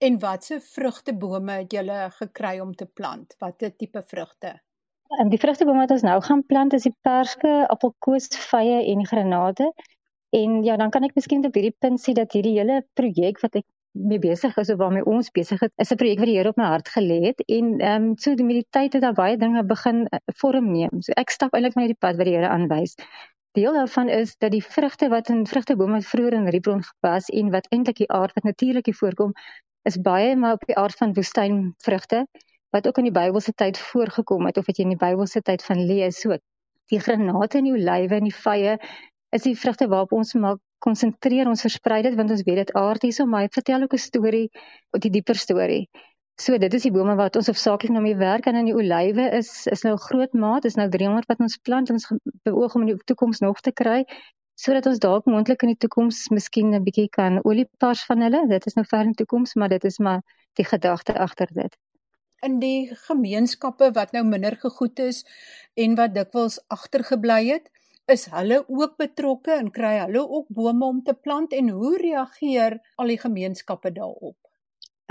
En 0.02 0.20
watse 0.20 0.60
vrugtebome 0.62 1.52
het 1.52 1.72
julle 1.72 2.10
gekry 2.18 2.60
om 2.60 2.74
te 2.76 2.86
plant? 2.86 3.36
Watter 3.40 3.76
tipe 3.76 4.02
vrugte? 4.02 4.62
En 5.20 5.30
die 5.30 5.40
vrugtebome 5.40 5.84
wat 5.84 5.92
ons 5.92 6.02
nou 6.02 6.22
gaan 6.22 6.46
plant 6.46 6.74
is 6.74 6.88
die 6.88 6.96
perske, 7.02 7.68
appelkoos, 7.68 8.28
vye 8.50 8.80
en 8.94 9.06
granate. 9.06 9.68
En 10.32 10.64
ja, 10.64 10.78
dan 10.80 10.90
kan 10.90 11.04
ek 11.04 11.16
miskien 11.16 11.46
op 11.46 11.54
hierdie 11.54 11.76
punt 11.80 12.02
sê 12.02 12.16
dat 12.18 12.32
hierdie 12.32 12.56
hele 12.58 12.82
projek 12.94 13.42
wat 13.44 13.56
ek 13.60 13.66
mee 13.92 14.20
besig 14.20 14.56
is 14.58 14.70
of 14.70 14.78
waarmee 14.78 15.06
ons 15.06 15.32
besig 15.32 15.62
is, 15.62 15.72
is 15.76 15.92
'n 15.92 15.96
projek 15.96 16.20
wat 16.20 16.28
die 16.28 16.38
Here 16.38 16.50
op 16.50 16.58
my 16.58 16.64
hart 16.64 16.90
gelê 16.90 17.20
het 17.26 17.44
en 17.48 17.80
ehm 17.80 18.04
um, 18.04 18.18
so 18.18 18.36
die 18.36 18.46
mediteit 18.46 18.94
het 18.94 19.02
daar 19.02 19.14
baie 19.14 19.38
dinge 19.38 19.64
begin 19.64 20.08
uh, 20.12 20.20
vorm 20.42 20.72
neem. 20.72 21.02
So 21.02 21.12
ek 21.16 21.30
stap 21.30 21.54
eintlik 21.54 21.76
maar 21.76 21.88
die 21.88 22.00
pad 22.00 22.16
wat 22.16 22.26
die 22.26 22.36
Here 22.36 22.50
aanwys. 22.50 22.96
Deel 23.52 23.74
daarvan 23.74 24.10
is 24.10 24.38
dat 24.38 24.52
die 24.52 24.64
vrugte 24.64 25.10
wat 25.10 25.30
in 25.30 25.46
vrugtebome 25.46 26.02
vroeër 26.02 26.34
in 26.34 26.48
Riebron 26.48 26.84
gepas 26.84 27.28
en 27.30 27.52
wat 27.52 27.68
eintlik 27.70 27.98
die 27.98 28.12
aard 28.12 28.34
wat 28.34 28.44
natuurlik 28.44 28.88
voorkom, 28.96 29.34
is 29.84 29.98
baie 29.98 30.36
maar 30.36 30.54
op 30.54 30.64
die 30.68 30.78
aard 30.78 30.96
van 30.96 31.14
woestynvrugte 31.14 32.28
wat 32.72 32.88
ook 32.88 32.98
in 32.98 33.10
die 33.10 33.18
Bybelse 33.20 33.54
tyd 33.54 33.78
voorgekom 33.78 34.46
het 34.46 34.58
of 34.58 34.66
wat 34.66 34.78
jy 34.78 34.84
in 34.84 34.96
die 34.96 35.04
Bybelse 35.06 35.42
tyd 35.42 35.64
van 35.64 35.86
lees. 35.86 36.22
So 36.22 36.38
die 36.92 37.00
granate 37.00 37.58
en 37.58 37.68
die 37.68 37.74
olywe 37.76 38.16
en 38.16 38.28
die 38.28 38.36
vye 38.36 38.78
is 39.32 39.48
die 39.48 39.56
vrugte 39.56 39.88
waarop 39.88 40.14
ons 40.18 40.34
maak 40.34 40.60
konsentreer 40.86 41.48
ons 41.48 41.64
versprei 41.68 42.02
dit 42.08 42.16
want 42.20 42.32
ons 42.36 42.44
weet 42.48 42.62
dit 42.64 42.74
aard 42.84 43.04
hierso 43.06 43.26
maar 43.26 43.46
hy 43.46 43.52
vertel 43.58 43.86
ook 43.86 43.94
'n 43.94 44.06
storie 44.06 44.48
of 44.94 45.00
die 45.06 45.14
dieper 45.18 45.36
storie. 45.36 45.88
So 46.42 46.58
dit 46.58 46.74
is 46.74 46.84
die 46.88 46.92
bome 46.92 47.16
wat 47.16 47.36
ons 47.36 47.48
hoofsaaklik 47.48 47.92
nou 47.92 48.02
mee 48.02 48.18
werk 48.18 48.48
en 48.48 48.56
in 48.56 48.66
die 48.66 48.76
olywe 48.76 49.30
is 49.40 49.68
is 49.68 49.84
nou 49.84 49.96
groot 49.98 50.34
maat, 50.34 50.66
is 50.66 50.76
nou 50.76 50.90
300 50.90 51.28
wat 51.30 51.40
ons 51.40 51.58
plant 51.58 51.90
en 51.90 52.00
ons 52.00 52.08
beoog 52.44 52.76
om 52.76 52.82
in 52.82 52.94
die 52.94 53.04
toekoms 53.06 53.40
nog 53.40 53.62
te 53.62 53.72
kry 53.72 54.06
sodat 54.62 54.86
ons 54.86 55.00
dalk 55.02 55.26
moontlik 55.26 55.64
in 55.66 55.74
die 55.74 55.82
toekoms 55.84 56.18
miskien 56.30 56.74
'n 56.76 56.84
bietjie 56.84 57.10
kan 57.10 57.40
oliepars 57.44 58.04
van 58.10 58.22
hulle. 58.26 58.42
Dit 58.48 58.66
is 58.66 58.76
nou 58.78 58.86
ver 58.86 59.02
in 59.02 59.14
die 59.14 59.22
toekoms, 59.24 59.56
maar 59.56 59.70
dit 59.70 59.84
is 59.84 59.98
maar 60.00 60.22
die 60.60 60.66
gedagte 60.66 61.18
agter 61.18 61.48
dit. 61.54 61.78
In 62.42 62.60
die 62.60 62.90
gemeenskappe 63.08 63.92
wat 63.94 64.12
nou 64.12 64.24
minder 64.26 64.56
gegoed 64.56 65.00
is 65.00 65.26
en 65.74 65.96
wat 65.96 66.14
dikwels 66.14 66.60
agtergebly 66.68 67.42
het, 67.48 67.70
is 68.06 68.26
hulle 68.32 68.64
ook 68.68 68.96
betrokke 68.98 69.52
en 69.56 69.72
kry 69.72 69.98
hulle 70.00 70.24
ook 70.28 70.48
bome 70.50 70.86
om 70.86 71.04
te 71.04 71.14
plant 71.14 71.54
en 71.54 71.70
hoe 71.70 71.98
reageer 71.98 72.80
al 72.96 73.14
die 73.14 73.20
gemeenskappe 73.20 73.92
daarop? 73.92 74.38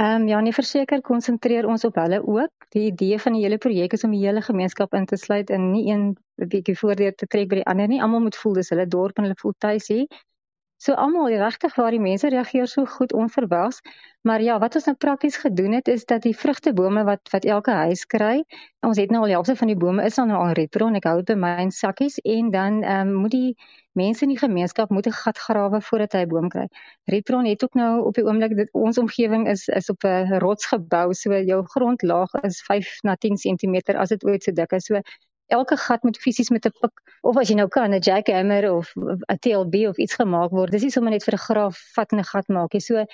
Ehm 0.00 0.22
um, 0.22 0.28
ja, 0.28 0.40
nee 0.40 0.52
verseker 0.56 1.00
konsentreer 1.04 1.66
ons 1.68 1.84
op 1.84 1.98
hulle 2.00 2.22
ook. 2.26 2.66
Die 2.72 2.86
idee 2.88 3.18
van 3.20 3.34
die 3.36 3.42
hele 3.42 3.58
projek 3.58 3.92
is 3.92 4.04
om 4.04 4.14
die 4.16 4.22
hele 4.24 4.40
gemeenskap 4.40 4.94
in 4.94 5.06
te 5.06 5.16
sluit 5.16 5.50
en 5.50 5.70
nie 5.72 5.90
een 5.90 6.16
bietjie 6.34 6.76
voordeur 6.78 7.14
te 7.14 7.26
trek 7.26 7.48
by 7.50 7.58
die 7.60 7.66
ander 7.68 7.88
nie. 7.88 8.00
Almal 8.02 8.24
moet 8.28 8.38
voel 8.42 8.54
dis 8.60 8.72
hulle 8.72 8.86
dorp 8.86 9.18
en 9.18 9.28
hulle 9.28 9.36
voel 9.42 9.56
tuis 9.58 9.88
hier. 9.92 10.06
So 10.80 10.94
almal, 10.96 11.28
regtig 11.36 11.74
waar 11.76 11.92
die 11.92 12.00
mense 12.00 12.28
reageer 12.32 12.68
so 12.72 12.86
goed 12.88 13.12
onverwags. 13.12 13.82
Maar 14.24 14.40
ja, 14.42 14.54
wat 14.58 14.74
ons 14.78 14.86
nou 14.88 14.94
prakties 14.96 15.36
gedoen 15.36 15.74
het 15.76 15.88
is 15.88 16.06
dat 16.08 16.22
die 16.24 16.32
vrugtebome 16.36 17.02
wat 17.04 17.28
wat 17.32 17.44
elke 17.44 17.74
huis 17.82 18.06
kry, 18.08 18.44
ons 18.88 18.96
het 19.00 19.12
nou 19.12 19.20
al 19.26 19.34
helfte 19.34 19.56
van 19.60 19.68
die 19.68 19.76
bome 19.76 20.04
is 20.08 20.16
al 20.18 20.30
nou 20.30 20.38
al 20.40 20.54
retro 20.56 20.88
en 20.88 20.96
ek 20.96 21.08
hou 21.10 21.14
dit 21.20 21.34
by 21.34 21.36
my 21.42 21.52
in 21.66 21.72
sakkies 21.80 22.16
en 22.24 22.48
dan 22.54 22.80
ehm 22.80 23.12
um, 23.12 23.14
moet 23.26 23.36
die 23.36 23.52
mense 24.00 24.24
in 24.24 24.32
die 24.32 24.40
gemeenskap 24.40 24.88
moet 24.96 25.06
'n 25.12 25.18
gat 25.20 25.38
grawe 25.38 25.80
voordat 25.88 26.16
hy 26.16 26.22
'n 26.24 26.28
boom 26.32 26.48
kry. 26.48 26.66
Retro 27.04 27.44
het 27.44 27.64
ook 27.64 27.74
nou 27.74 27.92
op 28.06 28.14
die 28.14 28.24
oomblik 28.24 28.56
dit 28.56 28.68
ons 28.72 28.98
omgewing 28.98 29.48
is 29.48 29.68
is 29.68 29.90
op 29.90 30.04
'n 30.04 30.38
rots 30.46 30.66
gebou, 30.66 31.12
so 31.14 31.42
jou 31.52 31.60
grondlaag 31.76 32.32
is 32.42 32.62
5 32.62 33.02
na 33.02 33.16
10 33.16 33.36
cm 33.36 33.96
as 33.96 34.08
dit 34.08 34.24
ooit 34.24 34.42
so 34.42 34.52
dik 34.52 34.72
is. 34.72 34.84
So 34.84 35.00
elke 35.56 35.76
gat 35.76 36.02
moet 36.06 36.18
fisies 36.24 36.50
met 36.50 36.66
'n 36.66 36.72
pik 36.80 36.94
of 37.22 37.36
as 37.40 37.48
jy 37.48 37.56
nou 37.58 37.68
kan 37.68 37.92
'n 37.94 38.00
jackhammer 38.08 38.64
of 38.72 38.92
'n 38.96 39.38
TLB 39.44 39.74
of 39.88 39.98
iets 39.98 40.14
gemaak 40.14 40.50
word. 40.50 40.70
Dis 40.72 40.82
nie 40.82 40.90
sommer 40.90 41.12
net 41.12 41.24
vir 41.24 41.34
'n 41.34 41.44
graaf 41.46 41.76
vat 41.96 42.12
'n 42.12 42.24
gat 42.32 42.48
maak 42.48 42.72
nie. 42.72 42.80
So 42.80 43.04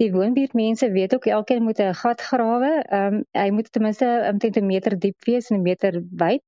die 0.00 0.10
woonbuurtmense 0.12 0.92
weet 0.92 1.14
ook 1.14 1.26
elkeen 1.26 1.62
moet 1.62 1.80
'n 1.80 1.94
gat 1.94 2.20
grawe. 2.20 2.72
Ehm 2.88 3.14
um, 3.14 3.24
hy 3.32 3.50
moet 3.50 3.72
ten 3.72 3.82
minste 3.82 4.06
omtrent 4.32 4.56
'n 4.56 4.66
meter 4.66 4.98
diep 4.98 5.24
wees 5.26 5.50
en 5.50 5.56
'n 5.58 5.62
meter 5.62 6.02
wyd. 6.24 6.42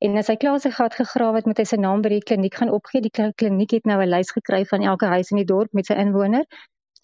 En 0.00 0.16
as 0.16 0.28
hy 0.32 0.36
klaar 0.36 0.60
sy 0.60 0.70
gat 0.70 0.94
gegrawe 0.94 1.36
het, 1.36 1.46
moet 1.46 1.58
hy 1.58 1.64
sy 1.64 1.76
naam 1.76 2.00
by 2.02 2.08
die 2.08 2.22
kliniek 2.28 2.54
gaan 2.54 2.70
opgee. 2.72 3.02
Die 3.04 3.12
kliniek 3.12 3.70
het 3.76 3.84
nou 3.84 4.00
'n 4.00 4.08
lys 4.08 4.30
gekry 4.32 4.64
van 4.64 4.82
elke 4.82 5.06
huis 5.06 5.30
in 5.30 5.36
die 5.36 5.44
dorp 5.44 5.72
met 5.72 5.86
sy 5.86 5.94
inwoner. 5.94 6.44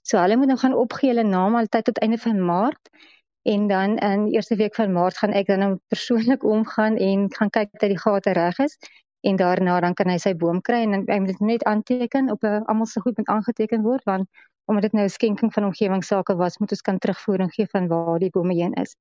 So 0.02 0.18
hulle 0.18 0.36
moet 0.36 0.46
nou 0.48 0.58
gaan 0.58 0.74
opgee 0.74 1.10
hulle 1.10 1.24
naam 1.26 1.56
altyd 1.56 1.84
tot 1.84 1.98
einde 1.98 2.18
van 2.18 2.40
Maart. 2.40 2.90
En 3.52 3.66
dan 3.70 3.96
in 4.02 4.24
die 4.26 4.34
eerste 4.34 4.56
week 4.58 4.74
van 4.74 4.92
Maart 4.92 5.18
gaan 5.22 5.34
ek 5.40 5.46
dan 5.46 5.58
nou 5.62 5.72
persoonlik 5.92 6.44
omgaan 6.54 6.96
en 6.96 7.26
gaan 7.34 7.50
kyk 7.50 7.68
dat 7.78 7.90
die 7.92 8.00
gate 8.04 8.32
reg 8.32 8.58
is. 8.58 8.78
en 9.26 9.36
daarna 9.36 9.80
dan 9.80 9.94
kan 9.98 10.10
hy 10.12 10.18
sy 10.22 10.32
boom 10.38 10.60
kry 10.62 10.82
en 10.86 11.00
hy 11.08 11.16
moet 11.22 11.32
dit 11.32 11.40
net 11.50 11.64
aanteken 11.70 12.30
op 12.34 12.44
'n 12.44 12.62
almal 12.70 12.86
se 12.86 13.00
goed 13.00 13.16
moet 13.16 13.30
aangeteken 13.34 13.82
word 13.82 14.04
want 14.04 14.28
omdat 14.70 14.82
dit 14.82 14.92
nou 14.92 15.04
'n 15.04 15.14
skenking 15.18 15.52
van 15.52 15.64
omgewingsake 15.64 16.34
was, 16.36 16.58
moet 16.58 16.70
ons 16.70 16.80
kan 16.80 16.98
terugvoering 16.98 17.50
gee 17.54 17.66
van 17.66 17.88
waar 17.88 18.18
die 18.18 18.30
bome 18.30 18.54
heen 18.54 18.72
is. 18.72 18.96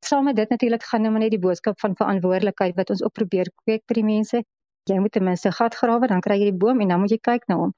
Saam 0.00 0.24
met 0.24 0.36
dit 0.36 0.48
natuurlik 0.48 0.82
gaan 0.82 1.00
nou 1.00 1.12
maar 1.12 1.20
net 1.20 1.30
die 1.30 1.38
boodskap 1.38 1.80
van 1.80 1.96
verantwoordelikheid 1.96 2.74
wat 2.74 2.90
ons 2.90 3.02
op 3.02 3.12
probeer 3.12 3.50
kweek 3.64 3.82
by 3.86 3.94
die 3.94 4.04
mense. 4.04 4.44
Jy 4.84 4.98
moet 4.98 5.12
ten 5.12 5.24
minste 5.24 5.52
gat 5.52 5.74
grawe, 5.74 6.06
dan 6.06 6.20
kry 6.20 6.36
jy 6.38 6.50
die 6.50 6.58
boom 6.64 6.80
en 6.80 6.88
dan 6.88 7.00
moet 7.00 7.10
jy 7.10 7.18
kyk 7.20 7.46
na 7.46 7.56
hom. 7.56 7.72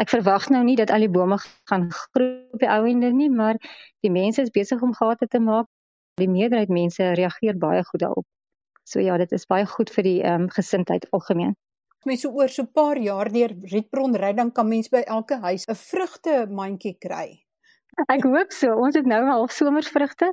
Ek 0.00 0.08
verwag 0.08 0.48
nou 0.48 0.62
nie 0.64 0.76
dat 0.80 0.90
al 0.90 1.04
die 1.04 1.12
bome 1.12 1.36
gaan 1.68 1.90
groei 1.92 2.48
op 2.56 2.62
die 2.62 2.68
ou 2.72 2.84
ende 2.88 3.10
nie, 3.12 3.28
maar 3.30 3.58
die 4.00 4.10
mense 4.12 4.40
is 4.42 4.52
besig 4.54 4.80
om 4.82 4.94
gate 4.96 5.28
te 5.28 5.40
maak. 5.40 5.68
Die 6.20 6.28
meerderheid 6.28 6.72
mense 6.72 7.10
reageer 7.18 7.58
baie 7.60 7.84
goed 7.84 8.00
daarop. 8.00 8.26
So 8.88 9.00
ja, 9.00 9.16
dit 9.20 9.32
is 9.32 9.44
baie 9.46 9.66
goed 9.68 9.92
vir 9.92 10.08
die 10.08 10.18
ehm 10.22 10.46
um, 10.46 10.48
gesindheid 10.52 11.04
algemeen. 11.12 11.52
Mense 12.08 12.30
oor 12.30 12.48
so 12.48 12.62
'n 12.62 12.72
paar 12.72 12.98
jaar 12.98 13.28
deur 13.32 13.52
Rietbron 13.72 14.16
ry 14.16 14.32
dan 14.32 14.52
kan 14.52 14.68
mens 14.68 14.88
by 14.88 15.04
elke 15.06 15.38
huis 15.44 15.68
'n 15.68 15.74
vrugte 15.74 16.46
mandjie 16.48 16.96
kry. 16.98 17.44
Ek 18.08 18.24
hoop 18.24 18.52
so. 18.52 18.74
Ons 18.74 18.96
het 18.96 19.06
nou 19.06 19.22
al 19.28 19.48
somersvrugte. 19.48 20.32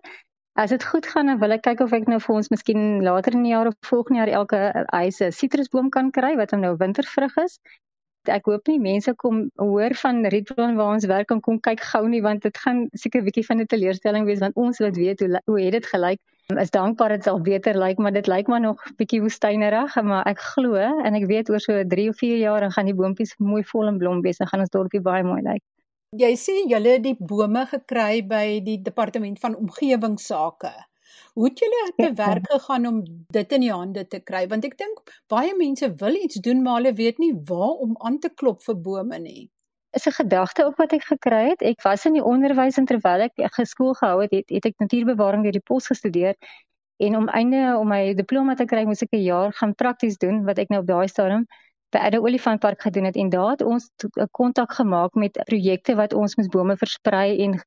As 0.55 0.69
dit 0.69 0.83
goed 0.83 1.05
gaan, 1.05 1.25
dan 1.25 1.39
wil 1.39 1.51
ek 1.51 1.61
kyk 1.61 1.79
of 1.79 1.91
ek 1.93 2.07
nou 2.07 2.19
vir 2.19 2.35
ons 2.35 2.49
miskien 2.49 3.03
later 3.03 3.33
in 3.33 3.43
die 3.43 3.51
jaar 3.51 3.67
of 3.67 3.75
volgende 3.85 4.19
jaar 4.19 4.33
elke 4.41 4.85
huis 4.87 5.21
'n 5.21 5.31
sitrusboom 5.31 5.89
kan 5.89 6.11
kry 6.11 6.35
wat 6.35 6.51
nou 6.51 6.75
wintervrug 6.77 7.37
is 7.37 7.59
ek 8.31 8.49
hoop 8.49 8.67
nie 8.69 8.79
mense 8.79 9.13
kom 9.21 9.41
hoor 9.59 9.95
van 10.01 10.25
Rietbron 10.33 10.75
waar 10.79 10.95
ons 10.95 11.07
werk 11.09 11.31
en 11.35 11.41
kom 11.41 11.59
kyk 11.67 11.81
gou 11.91 12.03
nie 12.07 12.21
want 12.25 12.43
dit 12.47 12.57
gaan 12.57 12.87
seker 12.93 13.21
'n 13.21 13.27
bietjie 13.27 13.45
van 13.45 13.61
'n 13.61 13.71
teleurstelling 13.73 14.25
wees 14.25 14.39
want 14.39 14.55
ons 14.55 14.79
wil 14.79 14.91
weet 14.91 15.19
hoe 15.19 15.41
hoe 15.45 15.59
het 15.61 15.71
dit 15.71 15.85
gelyk. 15.85 16.19
Is 16.57 16.71
dankbaar 16.73 17.09
dit 17.09 17.23
sal 17.23 17.39
beter 17.41 17.77
lyk, 17.77 17.97
maar 17.97 18.11
dit 18.11 18.27
lyk 18.27 18.47
maar 18.47 18.61
nog 18.61 18.83
bietjie 18.97 19.21
woestynerig, 19.21 19.95
maar 20.01 20.25
ek 20.25 20.39
glo 20.39 20.75
en 20.75 21.13
ek 21.13 21.27
weet 21.29 21.49
oor 21.49 21.59
so 21.59 21.83
3 21.83 22.09
of 22.09 22.17
4 22.17 22.37
jaar 22.37 22.59
dan 22.61 22.71
gaan 22.71 22.85
die 22.85 22.95
boontjies 22.95 23.35
mooi 23.37 23.63
vol 23.63 23.87
en 23.87 23.97
blom 23.97 24.21
wees 24.21 24.39
en 24.39 24.47
gaan 24.47 24.59
ons 24.65 24.69
dorpie 24.69 25.01
baie 25.01 25.23
mooi 25.23 25.41
lyk. 25.41 25.61
Jy 26.17 26.33
sê 26.41 26.55
julle 26.65 26.95
het 26.95 27.03
die 27.03 27.17
bome 27.19 27.65
gekry 27.69 28.23
by 28.25 28.59
die 28.65 28.79
departement 28.81 29.39
van 29.39 29.55
omgewingsake. 29.55 30.88
Hoe 31.39 31.47
het 31.47 31.59
julle 31.59 31.91
te 31.95 32.13
werk 32.13 32.51
gegaan 32.51 32.85
om 32.87 32.97
dit 33.31 33.51
in 33.55 33.61
die 33.63 33.71
hande 33.71 34.01
te 34.07 34.19
kry? 34.19 34.41
Want 34.51 34.65
ek 34.67 34.73
dink 34.81 34.97
baie 35.31 35.53
mense 35.55 35.87
wil 36.01 36.17
iets 36.19 36.41
doen, 36.43 36.59
maar 36.65 36.81
hulle 36.81 36.91
weet 36.97 37.21
nie 37.23 37.31
waar 37.47 37.77
om 37.85 37.93
aan 38.03 38.17
te 38.19 38.27
klop 38.41 38.59
vir 38.65 38.75
bome 38.87 39.19
nie. 39.23 39.45
Is 39.95 40.07
'n 40.07 40.17
gedagte 40.17 40.65
op 40.67 40.75
wat 40.83 40.93
ek 40.97 41.07
gekry 41.11 41.39
het. 41.45 41.61
Ek 41.61 41.79
was 41.87 42.03
in 42.05 42.19
die 42.19 42.25
onderwys 42.31 42.77
en 42.77 42.85
terwyl 42.85 43.23
ek 43.29 43.39
geskool 43.55 43.95
gehou 44.01 44.19
het, 44.21 44.35
het, 44.35 44.49
het 44.49 44.65
ek 44.65 44.75
natuurbewaring 44.83 45.43
deur 45.43 45.55
die 45.55 45.63
pos 45.71 45.87
gestudeer. 45.87 46.35
En 46.99 47.15
om 47.15 47.29
einde 47.29 47.77
om 47.79 47.87
my 47.87 48.13
diploma 48.13 48.55
te 48.55 48.65
kry, 48.65 48.83
moes 48.83 49.01
ek 49.01 49.15
'n 49.15 49.23
jaar 49.23 49.53
gaan 49.53 49.75
prakties 49.75 50.17
doen 50.17 50.43
wat 50.43 50.59
ek 50.59 50.69
nou 50.69 50.81
op 50.81 50.87
daai 50.87 51.07
stadium 51.07 51.47
by 51.95 51.99
Adde 51.99 52.19
Olifantpark 52.21 52.81
gedoen 52.81 53.05
het 53.05 53.15
en 53.15 53.29
daar 53.29 53.51
het 53.55 53.61
ons 53.61 53.89
'n 54.03 54.27
kontak 54.31 54.73
gemaak 54.73 55.15
met 55.15 55.39
projekte 55.45 55.95
wat 55.95 56.13
ons 56.13 56.35
moes 56.35 56.51
bome 56.51 56.75
versprei 56.77 57.39
en 57.43 57.63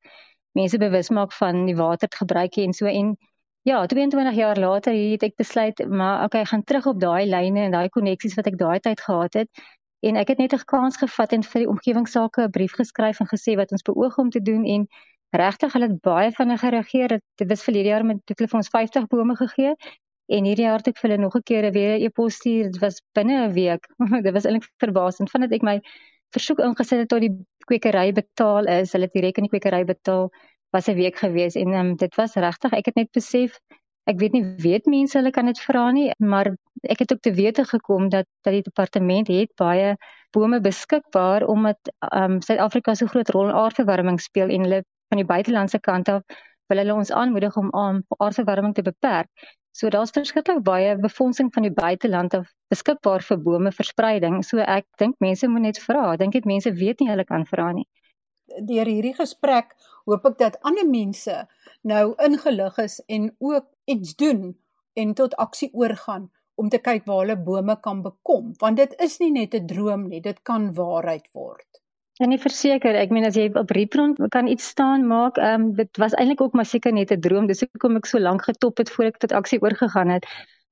mense 0.53 0.79
bewus 0.79 1.09
maak 1.11 1.33
van 1.33 1.65
die 1.67 1.77
watergebruik 1.77 2.57
en 2.57 2.73
so 2.73 2.87
en 2.87 3.17
Ja, 3.65 3.87
22 3.87 4.35
jaar 4.35 4.59
later 4.59 4.93
het 4.93 5.23
ek 5.23 5.37
besluit 5.39 5.79
maar 5.89 6.25
okay, 6.25 6.41
ek 6.43 6.49
gaan 6.51 6.65
terug 6.67 6.87
op 6.91 6.99
daai 7.01 7.27
lyne 7.31 7.61
en 7.69 7.75
daai 7.77 7.89
koneksies 7.95 8.35
wat 8.35 8.49
ek 8.51 8.57
daai 8.59 8.81
tyd 8.83 9.01
gehad 9.01 9.37
het. 9.39 9.61
En 10.03 10.17
ek 10.19 10.33
het 10.33 10.39
net 10.43 10.55
'n 10.57 10.65
kans 10.67 10.97
gevat 10.99 11.33
en 11.33 11.45
vir 11.47 11.61
die 11.63 11.69
omgewingsake 11.71 12.43
'n 12.43 12.51
brief 12.51 12.73
geskryf 12.75 13.21
en 13.21 13.29
gesê 13.31 13.55
wat 13.61 13.71
ons 13.71 13.87
beoog 13.87 14.19
om 14.19 14.31
te 14.31 14.43
doen 14.43 14.65
en 14.65 14.89
regtig 15.31 15.73
hulle 15.73 15.89
het 15.89 16.01
baie 16.01 16.33
vinnig 16.33 16.61
gereageer. 16.61 17.21
Dit 17.39 17.49
was 17.49 17.63
verlede 17.63 17.89
jaar 17.89 18.05
met 18.05 18.19
hulle 18.27 18.49
vir 18.49 18.59
ons 18.59 18.69
50 18.69 19.07
bome 19.07 19.37
gegee 19.37 19.75
en 20.27 20.45
hierdie 20.45 20.67
jaar 20.67 20.83
het 20.83 20.89
ek 20.89 20.99
vir 20.99 21.11
hulle 21.11 21.23
nog 21.23 21.37
'n 21.37 21.43
keer 21.43 21.71
weer 21.73 21.99
'n 21.99 22.03
e-pos 22.03 22.35
stuur. 22.35 22.65
Dit 22.73 22.81
was 22.81 23.01
binne 23.15 23.47
'n 23.47 23.53
week. 23.53 23.87
dit 24.27 24.33
was 24.33 24.45
eintlik 24.45 24.71
verbaasend 24.83 25.31
vandat 25.31 25.53
ek 25.53 25.63
my 25.63 25.81
versoek 26.35 26.59
ingesit 26.59 26.99
het 26.99 27.09
tot 27.09 27.21
die 27.21 27.37
kwekery 27.67 28.13
betaal 28.13 28.67
is. 28.67 28.93
Hulle 28.93 29.05
het 29.05 29.13
direk 29.15 29.37
in 29.39 29.47
die 29.47 29.55
kwekery 29.55 29.85
betaal 29.85 30.31
was 30.73 30.89
'n 30.89 30.97
week 30.97 31.17
gewees 31.25 31.55
en 31.55 31.75
um, 31.81 31.95
dit 31.97 32.15
was 32.17 32.35
regtig 32.35 32.73
ek 32.73 32.87
het 32.91 32.97
net 33.01 33.11
besef 33.13 33.59
ek 34.11 34.19
weet 34.19 34.33
nie 34.33 34.45
weet 34.67 34.87
mense 34.87 35.19
hulle 35.19 35.31
kan 35.31 35.47
dit 35.47 35.61
vra 35.61 35.91
nie 35.91 36.11
maar 36.19 36.51
ek 36.95 37.05
het 37.05 37.13
ook 37.13 37.21
te 37.21 37.33
wete 37.33 37.65
gekom 37.65 38.09
dat 38.09 38.27
dat 38.43 38.53
die 38.57 38.65
departement 38.69 39.29
het 39.29 39.51
baie 39.57 39.97
bome 40.33 40.61
beskikbaar 40.61 41.47
omdat 41.47 41.93
um, 42.13 42.41
Suid-Afrika 42.41 42.95
so 42.95 43.07
groot 43.07 43.31
rol 43.31 43.49
in 43.49 43.59
aardverwarming 43.65 44.21
speel 44.21 44.49
en 44.49 44.67
hulle 44.67 44.83
van 45.13 45.21
die 45.21 45.29
buitelandse 45.35 45.81
kant 45.81 46.09
af 46.09 46.23
wil 46.73 46.81
hulle 46.81 46.95
ons 46.95 47.13
aanmoedig 47.13 47.57
om 47.57 47.69
aan 47.77 48.03
aardverwarming 48.17 48.75
te 48.75 48.83
beperk. 48.83 49.29
So 49.77 49.89
daar's 49.89 50.11
verskriklik 50.11 50.63
baie 50.65 50.97
befondsing 50.97 51.51
van 51.53 51.63
die 51.63 51.73
buiteland 51.73 52.35
af 52.35 52.49
beskikbaar 52.73 53.25
vir 53.29 53.39
bome 53.45 53.73
verspreiding. 53.73 54.41
So 54.45 54.59
ek 54.59 54.87
dink 54.97 55.21
mense 55.21 55.49
moet 55.49 55.69
net 55.69 55.81
vra. 55.85 56.17
Dink 56.17 56.33
dit 56.33 56.49
mense 56.49 56.73
weet 56.73 57.01
nie 57.01 57.11
hulle 57.13 57.25
kan 57.29 57.45
vra 57.47 57.73
nie 57.73 57.89
deur 58.61 58.87
hierdie 58.87 59.15
gesprek 59.15 59.75
hoop 60.07 60.27
ek 60.31 60.39
dat 60.39 60.59
ander 60.63 60.89
mense 60.89 61.37
nou 61.83 62.05
ingelig 62.27 62.79
is 62.79 63.01
en 63.09 63.31
ook 63.39 63.67
iets 63.85 64.15
doen 64.15 64.55
en 64.95 65.15
tot 65.15 65.37
aksie 65.37 65.71
oorgaan 65.73 66.31
om 66.55 66.69
te 66.69 66.79
kyk 66.79 67.07
waar 67.09 67.23
hulle 67.25 67.37
bome 67.37 67.77
kan 67.81 68.03
bekom 68.03 68.53
want 68.61 68.77
dit 68.77 68.95
is 69.01 69.19
nie 69.21 69.33
net 69.33 69.55
'n 69.55 69.67
droom 69.67 70.09
nie 70.09 70.21
dit 70.21 70.43
kan 70.43 70.75
waarheid 70.75 71.29
word. 71.33 71.83
En 72.21 72.29
nie 72.29 72.39
verseker, 72.39 72.95
ek 72.95 73.11
meen 73.11 73.25
as 73.25 73.37
jy 73.39 73.49
op 73.57 73.71
Rietron 73.73 74.13
kan 74.31 74.47
iets 74.47 74.67
staan 74.75 75.07
maak, 75.09 75.39
ehm 75.41 75.63
um, 75.63 75.75
dit 75.75 76.01
was 76.03 76.13
eintlik 76.13 76.43
ook 76.45 76.53
maar 76.53 76.69
seker 76.69 76.93
net 76.93 77.11
'n 77.11 77.21
droom. 77.21 77.47
Dis 77.47 77.65
hoekom 77.65 77.97
ek 77.97 78.07
so 78.07 78.19
lank 78.19 78.45
getop 78.45 78.79
het 78.79 78.91
voor 78.91 79.05
ek 79.05 79.19
tot 79.19 79.33
aksie 79.33 79.61
oorgegaan 79.63 80.09
het. 80.09 80.27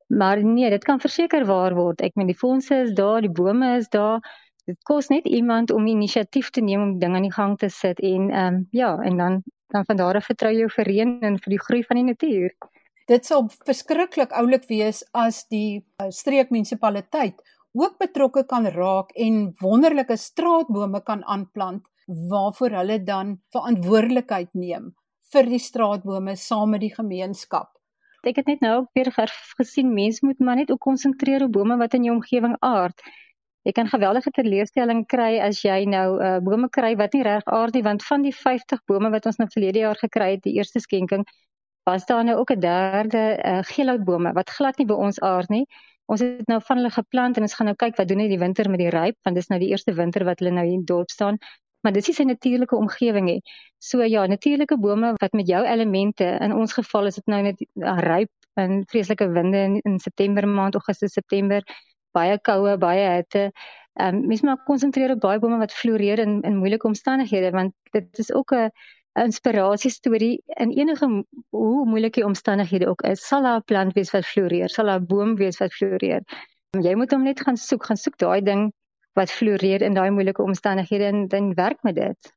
Maar 0.06 0.44
nee, 0.44 0.70
dit 0.70 0.84
kan 0.84 1.00
verseker 1.00 1.46
waar 1.46 1.74
word. 1.74 2.00
Ek 2.00 2.14
meen 2.14 2.26
die 2.26 2.36
fondse 2.36 2.74
is 2.74 2.92
daar, 2.92 3.20
die 3.20 3.30
bome 3.30 3.76
is 3.76 3.88
daar 3.88 4.20
dit 4.66 4.78
kos 4.84 5.08
net 5.08 5.26
iemand 5.26 5.70
om 5.70 5.86
inisiatief 5.86 6.50
te 6.50 6.60
neem 6.60 6.82
om 6.82 6.98
dinge 6.98 7.16
aan 7.16 7.28
die 7.28 7.32
gang 7.32 7.56
te 7.58 7.68
sit 7.68 8.00
en 8.00 8.30
ehm 8.30 8.54
um, 8.54 8.68
ja, 8.70 8.96
en 9.02 9.16
dan 9.16 9.42
dan 9.70 9.84
van 9.84 9.96
daar 9.96 10.16
af 10.18 10.26
vertrou 10.26 10.50
jy 10.52 10.66
vir 10.74 10.84
reën 10.84 11.10
en 11.22 11.38
vir 11.38 11.54
die 11.54 11.62
groei 11.62 11.82
van 11.86 12.00
die 12.00 12.08
natuur. 12.08 12.54
Dit 13.10 13.26
sal 13.26 13.48
verskriklik 13.66 14.32
oulik 14.38 14.66
wees 14.68 15.04
as 15.14 15.44
die 15.50 15.80
uh, 16.02 16.10
streekmunisipaliteit 16.10 17.42
ook 17.72 17.98
betrokke 17.98 18.44
kan 18.46 18.66
raak 18.66 19.10
en 19.14 19.52
wonderlike 19.60 20.16
straatbome 20.16 21.02
kan 21.06 21.24
aanplant 21.24 21.86
waarvoor 22.30 22.70
hulle 22.80 22.98
dan 23.06 23.36
verantwoordelikheid 23.54 24.50
neem 24.54 24.90
vir 25.30 25.46
die 25.46 25.62
straatbome 25.62 26.34
saam 26.36 26.74
met 26.74 26.82
die 26.82 26.94
gemeenskap. 26.94 27.70
Ek 28.26 28.36
het 28.42 28.50
net 28.50 28.60
nou 28.60 28.84
weer 28.94 29.12
gesien 29.56 29.94
mense 29.94 30.26
moet 30.26 30.40
maar 30.44 30.58
net 30.58 30.70
ook 30.70 30.82
konsentreer 30.82 31.46
op 31.46 31.52
bome 31.54 31.78
wat 31.80 31.94
in 31.94 32.08
jou 32.08 32.16
omgewing 32.18 32.56
aard. 32.60 32.98
Jy 33.68 33.72
kan 33.76 33.88
geweldige 33.92 34.30
teleurstelling 34.32 35.02
kry 35.06 35.34
as 35.44 35.60
jy 35.64 35.84
nou 35.84 36.16
uh, 36.16 36.38
bome 36.40 36.70
kry 36.72 36.94
wat 36.96 37.12
nie 37.12 37.22
reg 37.26 37.44
aard 37.44 37.76
nie 37.76 37.84
want 37.84 38.04
van 38.06 38.22
die 38.24 38.32
50 38.32 38.80
bome 38.88 39.10
wat 39.12 39.26
ons 39.28 39.36
nou 39.36 39.48
verlede 39.52 39.82
jaar 39.84 40.00
gekry 40.00 40.30
het, 40.36 40.42
die 40.46 40.54
eerste 40.56 40.80
skenking, 40.80 41.26
was 41.84 42.06
daar 42.08 42.24
nou 42.24 42.38
ook 42.40 42.52
'n 42.56 42.60
derde 42.60 43.24
uh, 43.36 43.60
geelhoutbome 43.72 44.32
wat 44.32 44.50
glad 44.50 44.78
nie 44.78 44.86
by 44.86 44.94
ons 44.94 45.20
aard 45.20 45.48
nie. 45.48 45.66
Ons 46.06 46.20
het 46.20 46.46
nou 46.48 46.60
van 46.60 46.76
hulle 46.76 46.90
geplant 46.90 47.36
en 47.36 47.42
ons 47.42 47.54
gaan 47.54 47.66
nou 47.66 47.76
kyk 47.76 47.96
wat 47.96 48.08
doen 48.08 48.18
hulle 48.18 48.32
die 48.32 48.44
winter 48.44 48.70
met 48.70 48.80
die 48.80 48.90
ryp 48.90 49.16
want 49.24 49.36
dis 49.36 49.48
nou 49.48 49.60
die 49.60 49.68
eerste 49.70 49.92
winter 49.92 50.24
wat 50.24 50.40
hulle 50.40 50.50
nou 50.50 50.64
hier 50.64 50.78
in 50.78 50.84
dorp 50.84 51.10
staan. 51.10 51.36
Maar 51.82 51.92
dis 51.92 52.06
nie 52.06 52.14
sy 52.14 52.24
natuurlike 52.24 52.76
omgewing 52.76 53.24
nie. 53.24 53.40
So 53.78 54.02
ja, 54.04 54.26
natuurlike 54.26 54.76
bome 54.78 55.14
wat 55.20 55.32
met 55.32 55.48
jou 55.48 55.64
elemente, 55.64 56.24
in 56.40 56.52
ons 56.52 56.72
geval 56.72 57.06
is 57.06 57.14
dit 57.14 57.26
nou 57.26 57.42
net 57.42 57.60
uh, 57.60 57.98
ryp 57.98 58.30
en 58.54 58.82
vreeslike 58.90 59.28
winde 59.32 59.62
in, 59.68 59.78
in 59.84 59.98
September 59.98 60.48
maand, 60.48 60.74
Augustus, 60.74 61.12
September 61.12 61.62
baie 62.16 62.38
koue, 62.40 62.76
baie 62.78 63.06
hitte. 63.16 63.50
Ehm 63.98 64.16
um, 64.16 64.26
mens 64.26 64.42
moet 64.42 64.64
konsentreer 64.64 65.10
op 65.10 65.20
baie 65.20 65.38
bome 65.38 65.58
wat 65.58 65.72
floreer 65.72 66.18
in 66.18 66.40
in 66.42 66.56
moeilike 66.56 66.86
omstandighede 66.86 67.50
want 67.50 67.74
dit 67.92 68.18
is 68.18 68.32
ook 68.32 68.54
'n 68.54 68.70
inspirasie 69.12 69.90
storie 69.90 70.42
in 70.46 70.70
enige 70.70 71.24
hoe 71.50 71.86
moeilike 71.86 72.24
omstandighede 72.24 72.88
ook 72.88 73.02
is. 73.02 73.26
Sal 73.26 73.42
daar 73.42 73.56
'n 73.58 73.64
plant 73.64 73.92
wees 73.92 74.10
wat 74.10 74.26
floreer, 74.26 74.68
sal 74.68 74.86
daar 74.86 75.00
'n 75.00 75.06
boom 75.06 75.36
wees 75.36 75.58
wat 75.58 75.72
floreer. 75.72 76.22
Um, 76.76 76.82
jy 76.82 76.94
moet 76.94 77.10
hom 77.10 77.22
net 77.22 77.40
gaan 77.40 77.56
soek, 77.56 77.84
gaan 77.84 77.96
soek 77.96 78.16
daai 78.18 78.40
ding 78.42 78.72
wat 79.12 79.30
floreer 79.30 79.82
in 79.82 79.94
daai 79.94 80.10
moeilike 80.10 80.42
omstandighede 80.42 81.04
en 81.04 81.28
dan 81.28 81.54
werk 81.54 81.82
met 81.82 81.94
dit. 81.94 82.32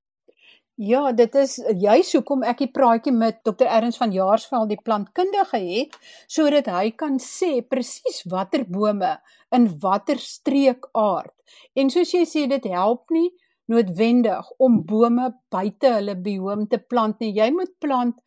Ja, 0.76 1.12
dit 1.14 1.36
is 1.38 1.60
juis 1.78 2.12
hoekom 2.18 2.42
ek 2.50 2.64
die 2.64 2.72
praatjie 2.74 3.12
met 3.14 3.44
Dr. 3.46 3.68
Erns 3.70 4.00
van 4.02 4.10
Jaarsveld 4.10 4.72
die 4.72 4.80
plantkundige 4.82 5.60
het 5.62 5.94
sodat 6.26 6.66
hy 6.74 6.90
kan 6.98 7.20
sê 7.22 7.60
presies 7.62 8.24
watter 8.26 8.66
bome 8.66 9.12
in 9.54 9.68
watter 9.84 10.18
streek 10.18 10.90
aard. 10.98 11.36
En 11.78 11.94
soos 11.94 12.16
jy 12.16 12.24
sê 12.26 12.48
dit 12.50 12.66
help 12.74 13.14
nie 13.14 13.30
noodwendig 13.70 14.50
om 14.58 14.82
bome 14.90 15.30
buite 15.54 15.94
hulle 16.00 16.18
bioom 16.18 16.66
te 16.66 16.82
plant 16.82 17.22
nie. 17.22 17.36
Jy 17.38 17.52
moet 17.54 17.78
plant 17.78 18.18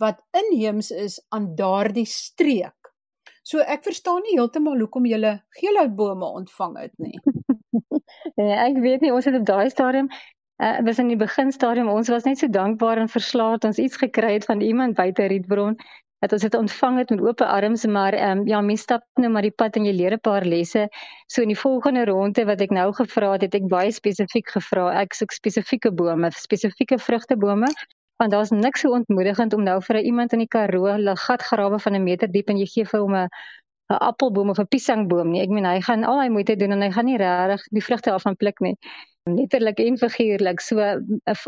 wat 0.00 0.24
inheems 0.32 0.88
is 0.96 1.20
aan 1.28 1.52
daardie 1.54 2.08
streek. 2.08 2.94
So 3.44 3.60
ek 3.60 3.84
verstaan 3.84 4.24
nie 4.24 4.40
heeltemal 4.40 4.80
hoekom 4.80 5.04
jy 5.04 5.20
geelhoutbome 5.60 6.32
ontvang 6.40 6.80
het 6.80 6.96
nie. 6.96 7.18
nee, 8.40 8.52
ek 8.56 8.80
weet 8.80 9.04
nie 9.04 9.12
ons 9.12 9.28
het 9.28 9.36
op 9.36 9.44
daai 9.52 9.68
stadium 9.68 10.08
Uh, 10.60 10.76
was 10.84 10.98
in 11.00 11.08
die 11.08 11.16
beginstadium 11.16 11.88
ons 11.88 12.08
was 12.12 12.26
net 12.28 12.38
so 12.38 12.48
dankbaar 12.52 12.98
en 13.00 13.08
verslaat 13.08 13.64
ons 13.64 13.78
iets 13.80 13.96
gekry 13.96 14.34
het 14.34 14.44
van 14.44 14.60
iemand 14.60 14.94
buite 14.98 15.24
Rietbron 15.32 15.76
dat 16.20 16.34
ons 16.36 16.42
dit 16.44 16.56
ontvang 16.58 16.98
het 17.00 17.12
met 17.14 17.22
oop 17.24 17.40
arms 17.40 17.86
maar 17.86 18.12
ehm 18.12 18.42
um, 18.42 18.48
ja 18.48 18.60
mens 18.60 18.82
stap 18.84 19.06
nou 19.14 19.30
maar 19.32 19.46
die 19.48 19.54
pad 19.62 19.78
en 19.80 19.86
jy 19.88 19.94
leer 19.96 20.16
'n 20.16 20.20
paar 20.20 20.44
lesse 20.44 20.82
so 21.26 21.42
in 21.42 21.48
die 21.48 21.60
volgende 21.62 22.04
ronde 22.04 22.44
wat 22.44 22.60
ek 22.60 22.74
nou 22.76 22.92
gevra 22.92 23.32
het 23.32 23.46
het 23.46 23.54
ek 23.54 23.70
baie 23.72 23.92
spesifiek 23.92 24.52
gevra 24.56 24.90
ek 25.00 25.16
soek 25.20 25.32
spesifieke 25.32 25.92
bome 26.02 26.30
spesifieke 26.30 26.98
vrugtebome 26.98 27.72
want 28.20 28.30
daar's 28.30 28.50
niks 28.50 28.84
so 28.84 28.92
ontmoedigend 28.92 29.54
om 29.56 29.62
nou 29.64 29.80
vir 29.88 30.00
iemand 30.04 30.32
in 30.32 30.44
die 30.44 30.52
Karoo 30.56 30.92
'n 30.92 31.16
gat 31.16 31.42
grawe 31.42 31.78
van 31.78 31.94
'n 31.94 32.04
meter 32.04 32.28
diep 32.28 32.50
en 32.50 32.58
jy 32.58 32.66
gee 32.66 32.84
vir 32.84 33.00
hom 33.00 33.14
'n 33.14 33.28
'n 33.90 34.02
appelboom 34.08 34.50
of 34.50 34.58
'n 34.60 34.68
piesangboom 34.72 35.30
nie. 35.30 35.42
Ek 35.42 35.48
meen 35.48 35.64
hy 35.64 35.80
gaan 35.80 36.04
al 36.04 36.20
hy 36.20 36.28
moeite 36.28 36.56
doen 36.56 36.72
en 36.72 36.82
hy 36.82 36.90
gaan 36.96 37.08
nie 37.10 37.16
regtig 37.16 37.64
die 37.76 37.82
vrugte 37.82 38.12
af 38.12 38.22
van 38.22 38.36
pluk 38.36 38.60
nie. 38.60 38.76
Letterlik 39.36 39.80
en 39.80 39.98
figuurlik. 39.98 40.60
So 40.60 40.80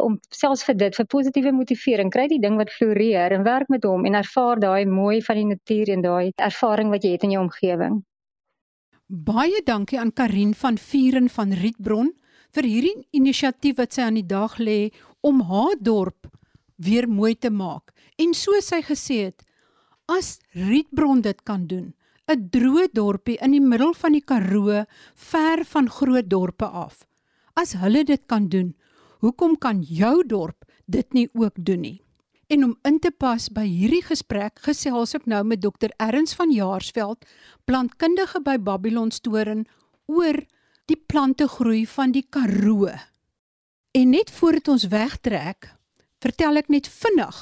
om 0.04 0.18
selfs 0.30 0.64
vir 0.68 0.74
dit 0.74 0.96
vir 0.96 1.06
positiewe 1.06 1.52
motivering, 1.52 2.10
kry 2.10 2.28
die 2.28 2.40
ding 2.42 2.56
wat 2.60 2.70
floreer 2.70 3.32
en 3.32 3.44
werk 3.44 3.68
met 3.68 3.84
hom 3.84 4.06
en 4.06 4.14
ervaar 4.14 4.60
daai 4.60 4.86
mooi 4.86 5.20
van 5.22 5.36
die 5.40 5.50
natuur 5.54 5.92
en 5.96 6.02
daai 6.02 6.32
ervaring 6.36 6.90
wat 6.94 7.04
jy 7.04 7.16
het 7.16 7.24
in 7.28 7.36
jou 7.36 7.44
omgewing. 7.44 8.02
Baie 9.12 9.60
dankie 9.64 9.98
aan 10.00 10.12
Karin 10.12 10.54
van 10.54 10.78
Vuren 10.78 11.28
van 11.28 11.52
Rietbron 11.52 12.12
vir 12.56 12.68
hierdie 12.68 13.06
inisiatief 13.12 13.76
wat 13.76 13.96
sy 13.96 14.06
aan 14.06 14.16
die 14.20 14.28
dag 14.28 14.58
lê 14.58 14.92
om 15.20 15.42
haar 15.48 15.76
dorp 15.80 16.28
weer 16.76 17.08
mooi 17.08 17.34
te 17.34 17.50
maak. 17.50 17.92
En 18.18 18.34
soos 18.34 18.70
sy 18.72 18.80
gesê 18.84 19.18
het, 19.28 19.44
as 20.08 20.38
Rietbron 20.56 21.22
dit 21.22 21.42
kan 21.44 21.66
doen, 21.66 21.92
'n 22.28 22.48
droë 22.54 22.88
dorpie 22.92 23.38
in 23.42 23.52
die 23.52 23.60
middel 23.60 23.94
van 23.94 24.12
die 24.12 24.24
Karoo, 24.24 24.84
ver 25.14 25.64
van 25.64 25.88
groot 25.90 26.28
dorpe 26.28 26.66
af. 26.66 27.04
As 27.54 27.74
hulle 27.76 28.04
dit 28.08 28.22
kan 28.26 28.48
doen, 28.48 28.72
hoekom 29.20 29.58
kan 29.60 29.82
jou 29.84 30.22
dorp 30.26 30.64
dit 30.86 31.12
nie 31.12 31.28
ook 31.36 31.56
doen 31.56 31.84
nie? 31.84 31.98
En 32.52 32.64
om 32.64 32.72
in 32.84 32.98
te 33.00 33.10
pas 33.10 33.46
by 33.52 33.64
hierdie 33.64 34.02
gesprek, 34.04 34.60
gesels 34.64 35.14
ek 35.16 35.28
nou 35.30 35.40
met 35.44 35.62
Dr. 35.62 35.92
Erns 36.00 36.34
van 36.36 36.52
Jaarsveld, 36.52 37.24
plantkundige 37.64 38.42
by 38.44 38.58
Babylon 38.60 39.12
Storen 39.12 39.64
oor 40.10 40.36
die 40.90 40.98
plante 40.98 41.46
groei 41.48 41.86
van 41.88 42.12
die 42.12 42.24
Karoo. 42.28 42.92
En 43.92 44.12
net 44.12 44.32
voordat 44.32 44.72
ons 44.74 44.88
wegtrek, 44.92 45.70
vertel 46.20 46.60
ek 46.60 46.68
net 46.72 46.88
vinnig 46.88 47.38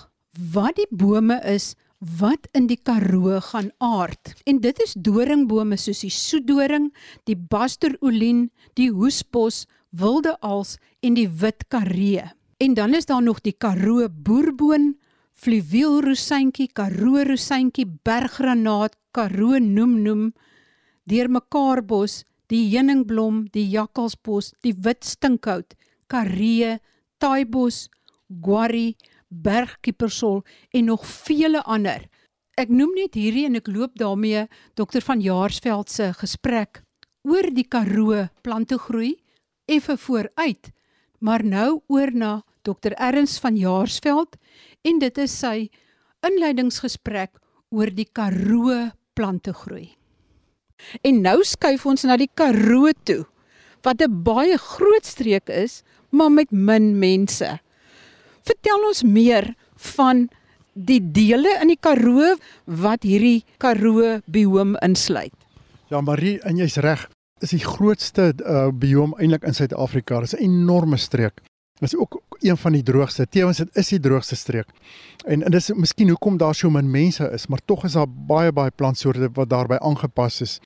wat 0.54 0.78
die 0.78 0.88
bome 0.90 1.40
is 1.46 1.74
wat 2.20 2.46
in 2.56 2.66
die 2.70 2.78
Karoo 2.78 3.40
gaan 3.50 3.70
aard. 3.78 4.32
En 4.48 4.60
dit 4.62 4.78
is 4.86 4.94
doringbome 4.94 5.76
soos 5.76 6.00
die 6.06 6.14
soedoring, 6.14 6.88
die 7.28 7.36
basterolien, 7.36 8.48
die 8.78 8.88
hoesbos, 8.94 9.66
wilde 9.90 10.36
als 10.40 10.76
en 11.00 11.14
die 11.14 11.28
wit 11.28 11.64
karee. 11.68 12.22
En 12.60 12.74
dan 12.74 12.94
is 12.94 13.06
daar 13.06 13.22
nog 13.22 13.40
die 13.40 13.54
Karoo 13.56 14.08
boerboon, 14.08 14.98
fluweelrosyntjie, 15.32 16.68
Karoo 16.72 17.22
rosyntjie, 17.24 17.86
berggranaat, 18.02 18.96
Karoo 19.10 19.58
noem 19.58 20.02
noem, 20.02 20.26
deurmekaarbos, 21.08 22.24
die 22.52 22.66
heuningblom, 22.68 23.46
die 23.54 23.64
jakkalsbos, 23.70 24.52
die 24.60 24.74
wit 24.84 25.06
stinkhout, 25.06 25.74
karee, 26.10 26.78
taaibos, 27.22 27.88
guarri, 28.28 28.96
bergkiepersol 29.30 30.42
en 30.74 30.90
nog 30.90 31.06
vele 31.06 31.62
ander. 31.62 32.04
Ek 32.58 32.68
noem 32.68 32.92
net 32.98 33.16
hierdie 33.16 33.46
en 33.48 33.56
ek 33.60 33.70
loop 33.70 33.96
daarmee 33.98 34.46
dokter 34.76 35.04
van 35.06 35.22
Jaarsveld 35.22 35.90
se 35.90 36.10
gesprek 36.18 36.82
oor 37.24 37.48
die 37.54 37.64
Karoo 37.64 38.26
plante 38.42 38.78
groei 38.78 39.14
effe 39.70 39.96
vooruit. 39.96 40.72
Maar 41.20 41.44
nou 41.44 41.80
oor 41.88 42.12
na 42.12 42.32
dokter 42.66 42.96
Erns 42.98 43.38
van 43.38 43.56
Jaarsveld 43.56 44.36
en 44.82 44.98
dit 44.98 45.18
is 45.18 45.38
sy 45.42 45.70
inleidingsgesprek 46.26 47.38
oor 47.70 47.92
die 47.94 48.08
Karoo 48.12 48.90
plante 49.14 49.54
groei. 49.54 49.90
En 51.04 51.20
nou 51.24 51.40
skuif 51.44 51.84
ons 51.86 52.06
na 52.08 52.16
die 52.20 52.30
Karoo 52.34 52.92
toe 53.04 53.24
wat 53.84 54.02
'n 54.02 54.22
baie 54.22 54.56
groot 54.58 55.06
streek 55.06 55.48
is, 55.48 55.82
maar 56.10 56.30
met 56.30 56.50
min 56.50 56.98
mense. 56.98 57.60
Vertel 58.44 58.86
ons 58.88 59.02
meer 59.02 59.54
van 59.76 60.28
die 60.74 61.00
dele 61.00 61.58
in 61.62 61.68
die 61.68 61.80
Karoo 61.80 62.36
wat 62.64 63.02
hierdie 63.02 63.44
Karoo 63.58 64.20
bioom 64.26 64.76
insluit. 64.82 65.34
Ja, 65.88 66.00
Marie, 66.00 66.38
en 66.40 66.56
jy's 66.56 66.76
reg, 66.76 67.08
is 67.42 67.54
die 67.54 67.64
grootste 67.64 68.32
uh, 68.44 68.68
bioom 68.72 69.14
eintlik 69.18 69.46
in 69.48 69.54
Suid-Afrika. 69.54 70.20
Dit 70.20 70.32
is 70.32 70.38
'n 70.38 70.44
enorme 70.44 70.96
streek. 70.96 71.40
Dit 71.80 71.92
is 71.92 71.96
ook 71.96 72.20
een 72.40 72.56
van 72.56 72.72
die 72.72 72.82
droogste. 72.82 73.26
Tevens 73.28 73.56
dit 73.56 73.76
is 73.76 73.88
die 73.88 74.00
droogste 74.00 74.36
streek. 74.36 74.68
En, 75.24 75.42
en 75.42 75.50
dis 75.50 75.72
miskien 75.72 76.08
hoekom 76.08 76.36
daar 76.36 76.54
so 76.54 76.70
min 76.70 76.90
mense 76.90 77.30
is, 77.32 77.46
maar 77.46 77.60
tog 77.64 77.84
is 77.84 77.92
daar 77.92 78.08
baie 78.08 78.52
baie 78.52 78.70
plantsoorte 78.70 79.30
wat 79.32 79.48
daarbey 79.48 79.78
aangepas 79.78 80.40
is 80.40 80.60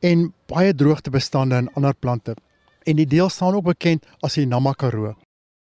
en 0.00 0.32
baie 0.46 0.74
droogtebestande 0.74 1.56
in 1.56 1.72
ander 1.72 1.94
plante. 1.94 2.36
En 2.82 2.96
die 2.96 3.06
deel 3.06 3.28
staan 3.28 3.54
ook 3.54 3.64
bekend 3.64 4.06
as 4.20 4.34
die 4.34 4.46
Namakaroo 4.46 5.14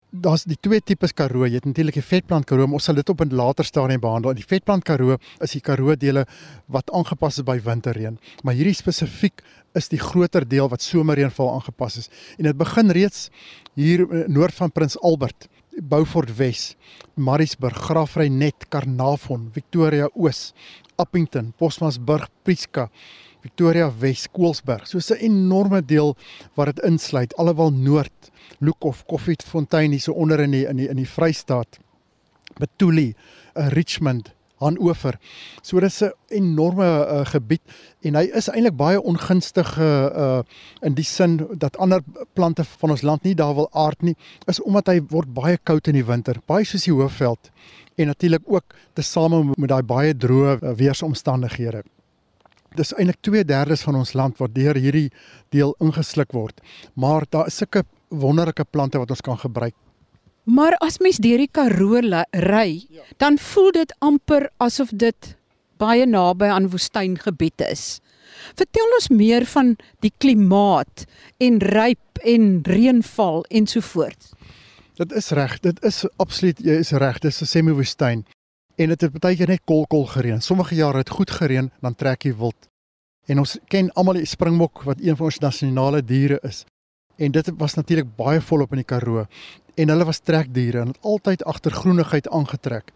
daar's 0.10 0.44
die 0.50 0.58
twee 0.58 0.82
tipes 0.82 1.14
karoo. 1.14 1.46
Jy 1.46 1.60
het 1.60 1.68
natuurlik 1.70 2.00
die 2.00 2.06
vetplant 2.06 2.48
karoo, 2.50 2.68
ons 2.74 2.84
sal 2.90 2.96
dit 2.96 3.10
op 3.10 3.22
'n 3.22 3.36
later 3.36 3.66
stadium 3.66 4.00
behandel. 4.00 4.34
Die 4.34 4.46
vetplant 4.46 4.84
karoo 4.84 5.18
is 5.42 5.52
die 5.52 5.62
karoo 5.62 5.96
dele 5.96 6.26
wat 6.68 6.92
aangepas 6.92 7.38
is 7.38 7.44
by 7.44 7.60
winterreën, 7.60 8.18
maar 8.44 8.54
hierdie 8.54 8.74
spesifiek 8.74 9.42
is 9.76 9.88
die 9.90 10.00
groter 10.00 10.48
deel 10.48 10.70
wat 10.70 10.82
somerreënval 10.82 11.54
aangepas 11.54 11.98
is. 11.98 12.10
En 12.38 12.44
dit 12.44 12.58
begin 12.58 12.92
reeds 12.92 13.30
hier 13.76 14.02
eh, 14.02 14.28
noord 14.28 14.54
van 14.54 14.72
Prins 14.72 14.98
Albert, 15.02 15.48
Beaufort 15.82 16.36
Wes, 16.38 16.76
Maritzburg, 17.16 17.76
Graafrenet, 17.76 18.68
Karnavon, 18.70 19.50
Victoria 19.54 20.10
Oos, 20.14 20.54
Appington, 21.00 21.54
Bosmansburg, 21.58 22.28
Prieska 22.44 22.90
Victoria 23.42 23.90
Wes 24.00 24.28
Koelsberg. 24.32 24.88
So 24.88 24.98
'n 24.98 25.20
enorme 25.20 25.86
deel 25.86 26.16
wat 26.56 26.66
dit 26.66 26.80
insluit, 26.86 27.36
alhoewel 27.36 27.72
Noord, 27.72 28.32
Lukhof, 28.60 29.06
Koffiefontein 29.06 29.92
hier 29.92 30.02
so 30.02 30.14
onder 30.14 30.40
in 30.40 30.52
die 30.52 30.66
in 30.68 30.78
die 30.78 30.88
in 30.88 30.96
die 30.96 31.08
Vrystaat. 31.08 31.80
Betuli, 32.60 33.16
uh, 33.56 33.68
Richmond, 33.68 34.34
Hanover. 34.60 35.20
So 35.62 35.80
dis 35.80 36.02
'n 36.02 36.12
enorme 36.28 36.84
uh, 36.84 37.26
gebied 37.26 37.62
en 38.02 38.16
hy 38.16 38.24
is 38.34 38.50
eintlik 38.50 38.76
baie 38.76 39.02
ongunstig 39.02 39.78
uh 39.80 40.42
in 40.82 40.94
die 40.94 41.04
sin 41.04 41.48
dat 41.58 41.78
ander 41.78 42.02
plante 42.34 42.64
van 42.64 42.90
ons 42.90 43.02
land 43.02 43.24
nie 43.24 43.36
daar 43.36 43.56
wil 43.56 43.70
aard 43.72 44.02
nie, 44.02 44.16
is 44.48 44.62
omdat 44.62 44.88
hy 44.88 45.02
word 45.10 45.34
baie 45.34 45.58
koud 45.64 45.88
in 45.88 45.94
die 45.94 46.06
winter, 46.06 46.36
baie 46.46 46.66
soos 46.66 46.84
die 46.84 46.94
Hoëveld 46.94 47.52
en 48.00 48.12
natuurlik 48.14 48.48
ook 48.48 48.76
tesame 48.98 49.44
met 49.58 49.70
daai 49.70 49.84
baie 49.84 50.16
droë 50.16 50.58
uh, 50.62 50.76
weeromstandighede 50.80 51.84
dis 52.78 52.94
eintlik 52.94 53.18
2/3 53.26 53.84
van 53.84 53.96
ons 53.96 54.14
land 54.14 54.38
wat 54.38 54.54
deur 54.54 54.78
hierdie 54.78 55.10
deel 55.50 55.76
ingesluk 55.80 56.32
word. 56.32 56.62
Maar 56.94 57.26
daar 57.30 57.48
is 57.48 57.58
sulke 57.58 57.84
wonderlike 58.10 58.66
plante 58.70 58.98
wat 58.98 59.10
ons 59.10 59.22
kan 59.22 59.38
gebruik. 59.38 59.74
Maar 60.44 60.76
as 60.82 60.98
mens 61.00 61.18
deur 61.18 61.38
die 61.38 61.50
Karoo 61.52 62.02
ry, 62.32 62.86
ja. 62.90 63.02
dan 63.18 63.38
voel 63.38 63.72
dit 63.72 63.94
amper 64.00 64.50
asof 64.58 64.90
dit 64.92 65.36
baie 65.78 66.06
naby 66.06 66.46
aan 66.46 66.70
woestyngebied 66.70 67.62
is. 67.62 68.00
Vertel 68.56 68.96
ons 68.98 69.10
meer 69.10 69.46
van 69.46 69.76
die 70.00 70.12
klimaat 70.18 71.06
en 71.38 71.60
ryp 71.60 72.20
en 72.24 72.62
reënval 72.64 73.46
ensovoorts. 73.50 74.34
Dit 75.00 75.14
is 75.16 75.30
reg, 75.32 75.54
dit 75.64 75.78
is 75.88 76.02
absoluut 76.20 76.58
jy 76.60 76.74
is 76.84 76.90
reg, 76.92 77.22
dit 77.24 77.32
is 77.32 77.42
'n 77.42 77.46
semi-woestyn 77.46 78.26
en 78.76 78.90
dit 78.90 79.02
het 79.02 79.20
baie 79.20 79.36
keer 79.36 79.48
net 79.48 79.62
kolkol 79.64 80.06
gereën. 80.06 80.42
Sommige 80.42 80.76
jare 80.76 80.98
het 80.98 81.10
goed 81.10 81.32
gereën, 81.32 81.72
dan 81.82 81.96
trek 81.96 82.24
jy 82.24 82.36
wild. 82.36 82.68
En 83.28 83.40
ons 83.40 83.58
ken 83.68 83.92
almal 83.94 84.14
die 84.20 84.26
springbok 84.26 84.84
wat 84.84 85.00
een 85.00 85.16
van 85.16 85.26
ons 85.26 85.40
nasionale 85.40 86.04
diere 86.04 86.40
is. 86.44 86.66
En 87.18 87.32
dit 87.32 87.52
was 87.58 87.74
natuurlik 87.74 88.16
baie 88.16 88.42
volop 88.42 88.72
in 88.72 88.78
die 88.78 88.84
Karoo 88.84 89.26
en 89.76 89.90
hulle 89.90 90.06
was 90.06 90.20
trekdiere 90.20 90.80
en 90.80 90.88
het 90.88 91.02
altyd 91.02 91.44
agter 91.44 91.72
groenigheid 91.72 92.28
aangetrek. 92.28 92.92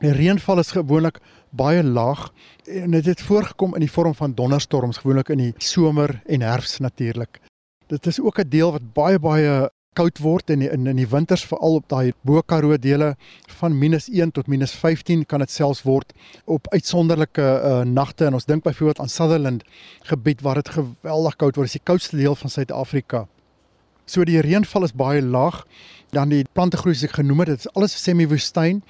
Die 0.00 0.12
reënval 0.12 0.58
is 0.58 0.70
gewoonlik 0.70 1.18
baie 1.50 1.82
laag 1.82 2.32
en 2.66 2.90
dit 2.90 3.06
het 3.06 3.20
voorgekom 3.20 3.74
in 3.74 3.80
die 3.80 3.90
vorm 3.90 4.14
van 4.14 4.34
donderstorms 4.34 4.98
gewoonlik 4.98 5.28
in 5.28 5.38
die 5.38 5.54
somer 5.58 6.22
en 6.26 6.40
herfs 6.40 6.78
natuurlik. 6.78 7.40
Dit 7.86 8.06
is 8.06 8.20
ook 8.20 8.38
'n 8.38 8.48
deel 8.48 8.72
wat 8.72 8.92
baie 8.92 9.18
baie 9.18 9.70
koud 9.98 10.20
word 10.22 10.50
in 10.54 10.62
die, 10.62 10.68
in 10.70 10.86
in 10.86 11.00
die 11.00 11.08
winters 11.10 11.42
veral 11.48 11.80
op 11.80 11.88
daai 11.90 12.12
Bo-Karoo 12.26 12.76
dele 12.78 13.14
van 13.60 13.74
-1 13.74 14.32
tot 14.36 14.46
-15 14.46 15.24
kan 15.26 15.42
dit 15.42 15.50
selfs 15.50 15.82
word 15.82 16.12
op 16.44 16.68
uitsonderlike 16.70 17.42
uh, 17.42 17.80
nagte 17.82 18.28
en 18.28 18.38
ons 18.38 18.46
dink 18.46 18.62
byvoorbeeld 18.62 19.00
aan 19.00 19.08
Sutherland 19.08 19.64
gebied 20.02 20.40
waar 20.40 20.54
dit 20.54 20.68
geweldig 20.68 21.36
koud 21.36 21.56
word. 21.56 21.66
Dit 21.66 21.74
is 21.74 21.80
die 21.80 21.90
koudste 21.90 22.16
deel 22.16 22.34
van 22.34 22.50
Suid-Afrika. 22.50 23.26
So 24.06 24.24
die 24.24 24.40
reënval 24.40 24.84
is 24.84 24.94
baie 24.94 25.22
laag. 25.22 25.66
Dan 26.10 26.30
die 26.32 26.44
plantegroei 26.52 26.94
wat 26.94 27.10
ek 27.10 27.18
genoem 27.18 27.38
het, 27.44 27.48
dit 27.48 27.66
is 27.66 27.72
alles 27.74 28.02
semi-woestyn 28.02 28.82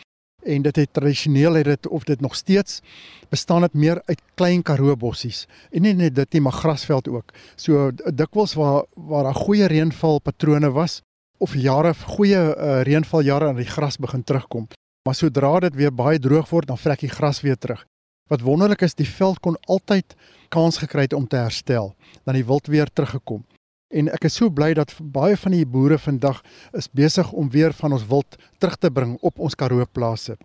en 0.42 0.62
dit 0.62 0.76
het 0.76 0.92
tradisioneel 0.92 1.54
het 1.54 1.64
dit 1.64 1.88
of 1.88 2.04
dit 2.04 2.20
nog 2.20 2.34
steeds 2.34 2.80
bestaan 3.28 3.60
dit 3.60 3.74
meer 3.74 4.02
uit 4.04 4.22
klein 4.34 4.62
karoo 4.62 4.96
bossies 4.96 5.46
en 5.70 5.82
nie 5.82 5.94
net 5.94 6.14
dit 6.14 6.32
nie 6.32 6.40
maar 6.40 6.52
grasveld 6.52 7.08
ook. 7.08 7.32
So 7.56 7.90
dikwels 8.14 8.54
waar 8.54 8.84
waar 8.94 9.24
daar 9.24 9.34
goeie 9.34 9.66
reënval 9.66 10.20
patrone 10.20 10.70
was 10.70 11.00
of 11.38 11.54
jare 11.54 11.94
goeie 11.94 12.38
uh, 12.38 12.82
reënval 12.82 13.22
jare 13.22 13.48
en 13.48 13.56
die 13.56 13.68
gras 13.68 13.96
begin 13.96 14.24
terugkom. 14.24 14.68
Maar 15.06 15.14
sodra 15.14 15.58
dit 15.60 15.74
weer 15.74 15.94
baie 15.94 16.18
droog 16.18 16.50
word, 16.50 16.66
dan 16.68 16.78
vrek 16.78 17.00
die 17.00 17.08
gras 17.08 17.40
weer 17.40 17.56
terug. 17.56 17.84
Wat 18.28 18.42
wonderlik 18.44 18.82
is, 18.84 18.94
die 18.94 19.08
veld 19.08 19.38
kon 19.40 19.56
altyd 19.66 20.16
kans 20.52 20.76
gekry 20.82 21.06
het 21.06 21.14
om 21.16 21.26
te 21.26 21.38
herstel, 21.40 21.94
dan 22.24 22.36
die 22.36 22.44
wild 22.44 22.66
weer 22.66 22.90
teruggekom. 22.92 23.44
En 23.88 24.10
ek 24.12 24.26
is 24.28 24.34
so 24.36 24.52
bly 24.52 24.74
dat 24.76 24.90
baie 25.00 25.36
van 25.40 25.54
die 25.56 25.64
boere 25.64 25.96
vandag 25.96 26.42
is 26.76 26.90
besig 26.92 27.30
om 27.32 27.48
weer 27.48 27.72
van 27.72 27.94
ons 27.96 28.04
wild 28.10 28.36
terug 28.60 28.76
te 28.76 28.90
bring 28.92 29.14
op 29.24 29.40
ons 29.40 29.56
Karoo 29.56 29.86
plase. 29.88 30.36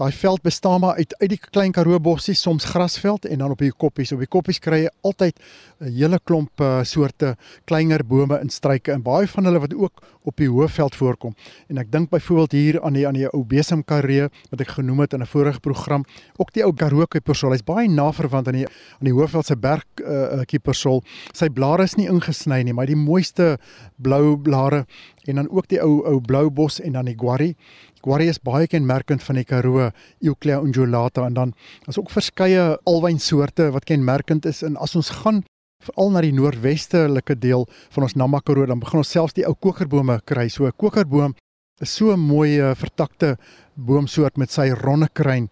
Daai 0.00 0.12
veld 0.16 0.40
bestaan 0.42 0.80
maar 0.80 0.94
uit 0.96 1.14
uit 1.18 1.28
die 1.28 1.38
klein 1.50 1.72
Karoo 1.76 1.98
bossies, 2.00 2.40
soms 2.40 2.64
grasveld 2.64 3.26
en 3.28 3.42
dan 3.42 3.50
op 3.52 3.60
die 3.60 3.72
koppies. 3.72 4.14
Op 4.16 4.22
die 4.24 4.28
koppies 4.32 4.56
kry 4.58 4.78
jy 4.86 4.92
altyd 5.04 5.36
'n 5.80 5.92
hele 5.92 6.18
klomp 6.24 6.60
uh, 6.60 6.80
soorte 6.82 7.36
kleiner 7.64 8.00
bome 8.04 8.38
en 8.38 8.48
struike 8.48 8.92
en 8.92 9.02
baie 9.02 9.28
van 9.28 9.44
hulle 9.44 9.60
wat 9.60 9.74
ook 9.74 10.00
op 10.24 10.36
die 10.36 10.48
hoëveld 10.48 10.94
voorkom. 10.94 11.34
En 11.68 11.78
ek 11.78 11.92
dink 11.92 12.10
byvoorbeeld 12.10 12.52
hier 12.52 12.80
aan 12.82 12.96
die 12.96 13.06
aan 13.06 13.14
die 13.14 13.28
ou 13.28 13.44
besemkarree 13.44 14.28
wat 14.50 14.60
ek 14.60 14.72
genoem 14.78 15.00
het 15.00 15.12
in 15.12 15.20
'n 15.20 15.26
vorige 15.26 15.60
program, 15.60 16.04
ook 16.36 16.52
die 16.52 16.64
ou 16.64 16.72
Karoo 16.72 17.04
kipersol. 17.04 17.52
Hy's 17.52 17.64
baie 17.64 17.88
naverwant 17.88 18.48
aan 18.48 18.56
die 18.56 18.66
aan 18.66 19.04
die 19.04 19.12
hoëveld 19.12 19.46
se 19.46 19.56
berg 19.56 19.84
uh, 20.00 20.40
kipersol. 20.46 21.02
Sy 21.32 21.48
blare 21.48 21.82
is 21.82 21.96
nie 21.96 22.08
ingesny 22.08 22.62
nie, 22.62 22.72
maar 22.72 22.86
die 22.86 22.96
mooiste 22.96 23.58
blou 23.96 24.36
blare 24.36 24.86
en 25.26 25.34
dan 25.34 25.50
ook 25.50 25.68
die 25.68 25.80
ou 25.80 26.00
ou 26.06 26.20
blou 26.20 26.50
bos 26.50 26.80
en 26.80 26.92
dan 26.92 27.04
die 27.04 27.18
guarri. 27.18 27.54
Guarri 28.00 28.30
is 28.32 28.40
baie 28.40 28.64
kenmerkend 28.70 29.20
van 29.22 29.36
die 29.36 29.44
Karoo, 29.44 29.90
Euclea 30.24 30.60
undulata 30.64 31.26
en 31.28 31.34
dan 31.36 31.54
is 31.88 31.98
ook 32.00 32.10
verskeie 32.10 32.78
alwynsoorte 32.88 33.68
wat 33.74 33.84
kenmerkend 33.84 34.46
is 34.48 34.62
en 34.64 34.78
as 34.80 34.96
ons 34.96 35.10
gaan 35.20 35.42
veral 35.84 36.12
na 36.14 36.22
die 36.24 36.32
noordwestelike 36.36 37.36
deel 37.40 37.66
van 37.92 38.06
ons 38.06 38.16
Namakwa, 38.16 38.66
dan 38.68 38.80
begin 38.80 39.02
ons 39.02 39.12
selfs 39.12 39.36
die 39.36 39.46
ou 39.48 39.54
kokerbome 39.54 40.20
kry. 40.24 40.48
So 40.48 40.66
'n 40.66 40.76
kokerboom 40.76 41.34
is 41.80 41.90
so 41.90 42.12
'n 42.12 42.20
mooi 42.20 42.60
eh, 42.60 42.74
vertakte 42.74 43.36
boomsoort 43.76 44.36
met 44.36 44.50
sy 44.50 44.70
ronde 44.70 45.08
kruin 45.12 45.48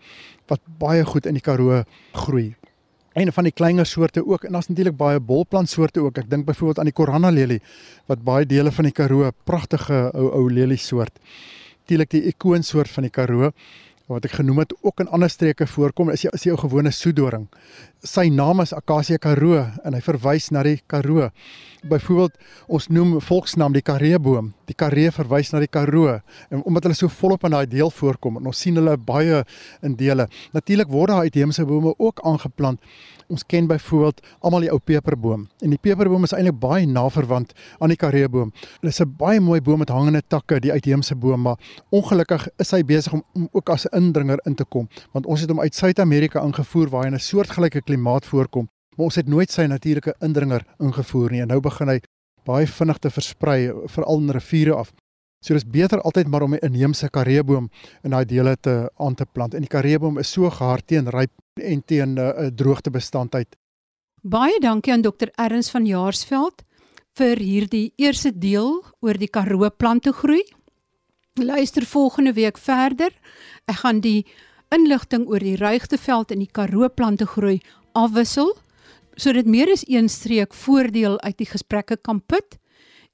wat 0.49 0.61
baie 0.79 1.05
goed 1.05 1.27
in 1.27 1.35
die 1.35 1.45
Karoo 1.45 1.85
groei. 2.15 2.55
En 3.15 3.33
van 3.33 3.45
die 3.45 3.53
kleiner 3.53 3.87
soorte 3.87 4.25
ook 4.27 4.45
en 4.45 4.53
daar's 4.53 4.69
natuurlik 4.69 4.97
baie 4.97 5.21
bolplantsoorte 5.21 6.01
ook. 6.01 6.19
Ek 6.19 6.31
dink 6.31 6.47
byvoorbeeld 6.47 6.79
aan 6.79 6.85
die 6.85 6.93
Korana 6.93 7.31
lelie 7.31 7.61
wat 8.07 8.23
baie 8.23 8.47
dele 8.47 8.71
van 8.71 8.85
die 8.85 8.93
Karoo 8.93 9.31
pragtige 9.45 10.11
ou 10.15 10.31
ou 10.31 10.51
lelie 10.51 10.79
soort 10.79 11.19
natuurlik 11.89 12.11
die 12.13 12.27
ikoonsoort 12.29 12.91
van 12.93 13.07
die 13.07 13.13
Karoo 13.13 13.49
wat 14.09 14.25
ek 14.25 14.39
genoem 14.39 14.63
het 14.63 14.73
ook 14.81 15.03
in 15.03 15.09
ander 15.13 15.29
streke 15.29 15.67
voorkom 15.69 16.09
is 16.13 16.23
jy 16.25 16.31
is 16.33 16.45
jou 16.47 16.55
gewone 16.57 16.89
soedoring. 16.93 17.43
Sy 18.01 18.31
naam 18.33 18.63
is 18.65 18.73
Acacia 18.73 19.19
Karoo 19.21 19.61
en 19.61 19.97
hy 19.97 20.01
verwys 20.01 20.49
na 20.53 20.63
die 20.65 20.79
Karoo. 20.89 21.29
Byvoorbeeld 21.89 22.39
ons 22.73 22.89
noem 22.89 23.19
volksnaam 23.21 23.77
die 23.77 23.85
Kareeboom. 23.85 24.55
Die 24.65 24.77
Karee 24.77 25.13
verwys 25.13 25.53
na 25.53 25.61
die 25.61 25.69
Karoo 25.69 26.17
en 26.49 26.65
omdat 26.65 26.89
hulle 26.89 26.97
so 26.97 27.13
volop 27.21 27.45
in 27.45 27.57
daai 27.57 27.69
deel 27.69 27.93
voorkom 27.93 28.41
en 28.41 28.49
ons 28.49 28.65
sien 28.65 28.81
hulle 28.81 28.97
baie 28.97 29.43
in 29.85 29.97
dele. 30.01 30.29
Natuurlik 30.57 30.89
word 30.89 31.13
daar 31.13 31.29
uitheemse 31.29 31.69
bome 31.69 31.93
ook 31.99 32.25
aangeplant 32.25 32.81
Ons 33.29 33.45
ken 33.45 33.67
byvoorbeeld 33.69 34.21
almal 34.41 34.65
die 34.65 34.71
ou 34.73 34.79
peperboom 34.81 35.43
en 35.61 35.73
die 35.75 35.81
peperboom 35.81 36.25
is 36.25 36.33
eintlik 36.33 36.57
baie 36.63 36.87
naverwant 36.89 37.53
aan 37.79 37.93
die 37.93 37.99
kareeboom. 38.01 38.53
Dit 38.81 38.91
is 38.91 39.01
'n 39.01 39.15
baie 39.19 39.41
mooi 39.41 39.61
boom 39.61 39.79
met 39.79 39.89
hangende 39.89 40.23
takke, 40.27 40.61
die 40.61 40.73
uitheemse 40.73 41.15
boom, 41.15 41.43
maar 41.43 41.59
ongelukkig 41.91 42.49
is 42.59 42.71
hy 42.71 42.83
besig 42.83 43.13
om, 43.13 43.23
om 43.35 43.49
ook 43.53 43.69
as 43.69 43.85
'n 43.85 43.97
indringer 43.97 44.41
in 44.45 44.55
te 44.55 44.65
kom, 44.65 44.89
want 45.13 45.27
ons 45.27 45.41
het 45.41 45.51
hom 45.51 45.61
uit 45.61 45.75
Suid-Amerika 45.75 46.41
ingevoer 46.41 46.89
waar 46.89 47.03
hy 47.03 47.09
in 47.09 47.15
'n 47.15 47.19
soortgelyke 47.19 47.83
klimaat 47.83 48.25
voorkom, 48.27 48.69
maar 48.97 49.05
ons 49.05 49.17
het 49.17 49.29
nooit 49.29 49.51
sy 49.51 49.67
natuurlike 49.67 50.15
indringer 50.21 50.65
ingevoer 50.79 51.31
nie 51.31 51.41
en 51.41 51.49
nou 51.49 51.61
begin 51.61 51.89
hy 51.89 52.01
baie 52.45 52.67
vinnig 52.67 52.99
te 52.99 53.11
versprei 53.11 53.73
veral 53.87 54.19
in 54.19 54.31
riviere 54.31 54.75
af. 54.75 54.93
So 55.41 55.55
dis 55.55 55.67
beter 55.67 56.01
altyd 56.03 56.27
maar 56.27 56.43
om 56.43 56.55
'n 56.55 56.65
inheemse 56.67 57.09
kareeboom 57.11 57.71
in 58.03 58.11
daai 58.11 58.25
dele 58.25 58.57
te 58.61 58.91
aan 58.97 59.15
te 59.15 59.27
plant. 59.33 59.55
En 59.55 59.61
die 59.61 59.69
kareeboom 59.69 60.19
is 60.19 60.33
so 60.33 60.51
gehard 60.51 60.87
teen 60.87 61.09
ryp 61.09 61.31
en 61.55 61.85
teen 61.85 62.15
'n 62.15 62.19
uh, 62.19 62.47
droogtebestandheid. 62.47 63.57
Baie 64.23 64.59
dankie 64.61 64.93
aan 64.93 65.03
Dr. 65.03 65.29
Erns 65.35 65.71
van 65.71 65.87
Jaarsveld 65.87 66.63
vir 67.15 67.37
hierdie 67.37 67.93
eerste 67.97 68.39
deel 68.39 68.85
oor 69.01 69.19
die 69.19 69.31
Karoo 69.31 69.71
plante 69.71 70.13
groei. 70.13 70.43
Luister 71.35 71.87
volgende 71.87 72.33
week 72.33 72.59
verder. 72.59 73.11
Ek 73.67 73.77
gaan 73.77 74.01
die 74.01 74.27
inligting 74.69 75.27
oor 75.29 75.39
die 75.39 75.57
ruigteveld 75.57 76.31
en 76.31 76.39
die 76.39 76.51
Karoo 76.53 76.89
plante 76.89 77.27
groei 77.27 77.61
afwissel 77.93 78.57
sodat 79.19 79.47
meer 79.47 79.71
as 79.73 79.83
een 79.89 80.09
streek 80.09 80.55
voordeel 80.55 81.21
uit 81.21 81.39
die 81.39 81.47
gesprekke 81.47 81.97
kan 81.97 82.21
put. 82.27 82.59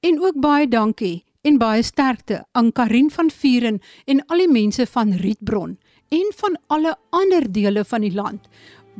En 0.05 0.19
ook 0.21 0.37
baie 0.41 0.67
dankie 0.67 1.23
en 1.45 1.59
baie 1.61 1.83
sterkte 1.85 2.41
aan 2.57 2.71
Karin 2.73 3.11
van 3.13 3.29
Vuren 3.29 3.79
en 4.09 4.23
al 4.33 4.41
die 4.43 4.51
mense 4.51 4.87
van 4.89 5.13
Rietbron 5.21 5.77
en 6.15 6.31
van 6.39 6.57
alle 6.73 6.95
ander 7.13 7.45
dele 7.51 7.85
van 7.85 8.05
die 8.05 8.13
land 8.13 8.49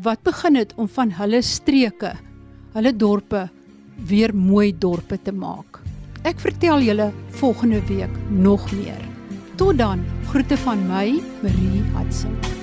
wat 0.05 0.23
begin 0.27 0.59
het 0.59 0.73
om 0.75 0.89
van 0.91 1.13
hulle 1.17 1.41
streke, 1.41 2.11
hulle 2.75 2.91
dorpe 2.95 3.45
weer 4.09 4.35
mooi 4.35 4.73
dorpe 4.77 5.17
te 5.23 5.31
maak. 5.31 5.79
Ek 6.27 6.41
vertel 6.43 6.83
julle 6.83 7.11
volgende 7.39 7.79
week 7.87 8.19
nog 8.29 8.67
meer. 8.73 9.01
Tot 9.55 9.77
dan, 9.79 10.03
groete 10.27 10.57
van 10.65 10.83
my, 10.89 11.07
Marie 11.45 11.85
Hudson. 11.95 12.54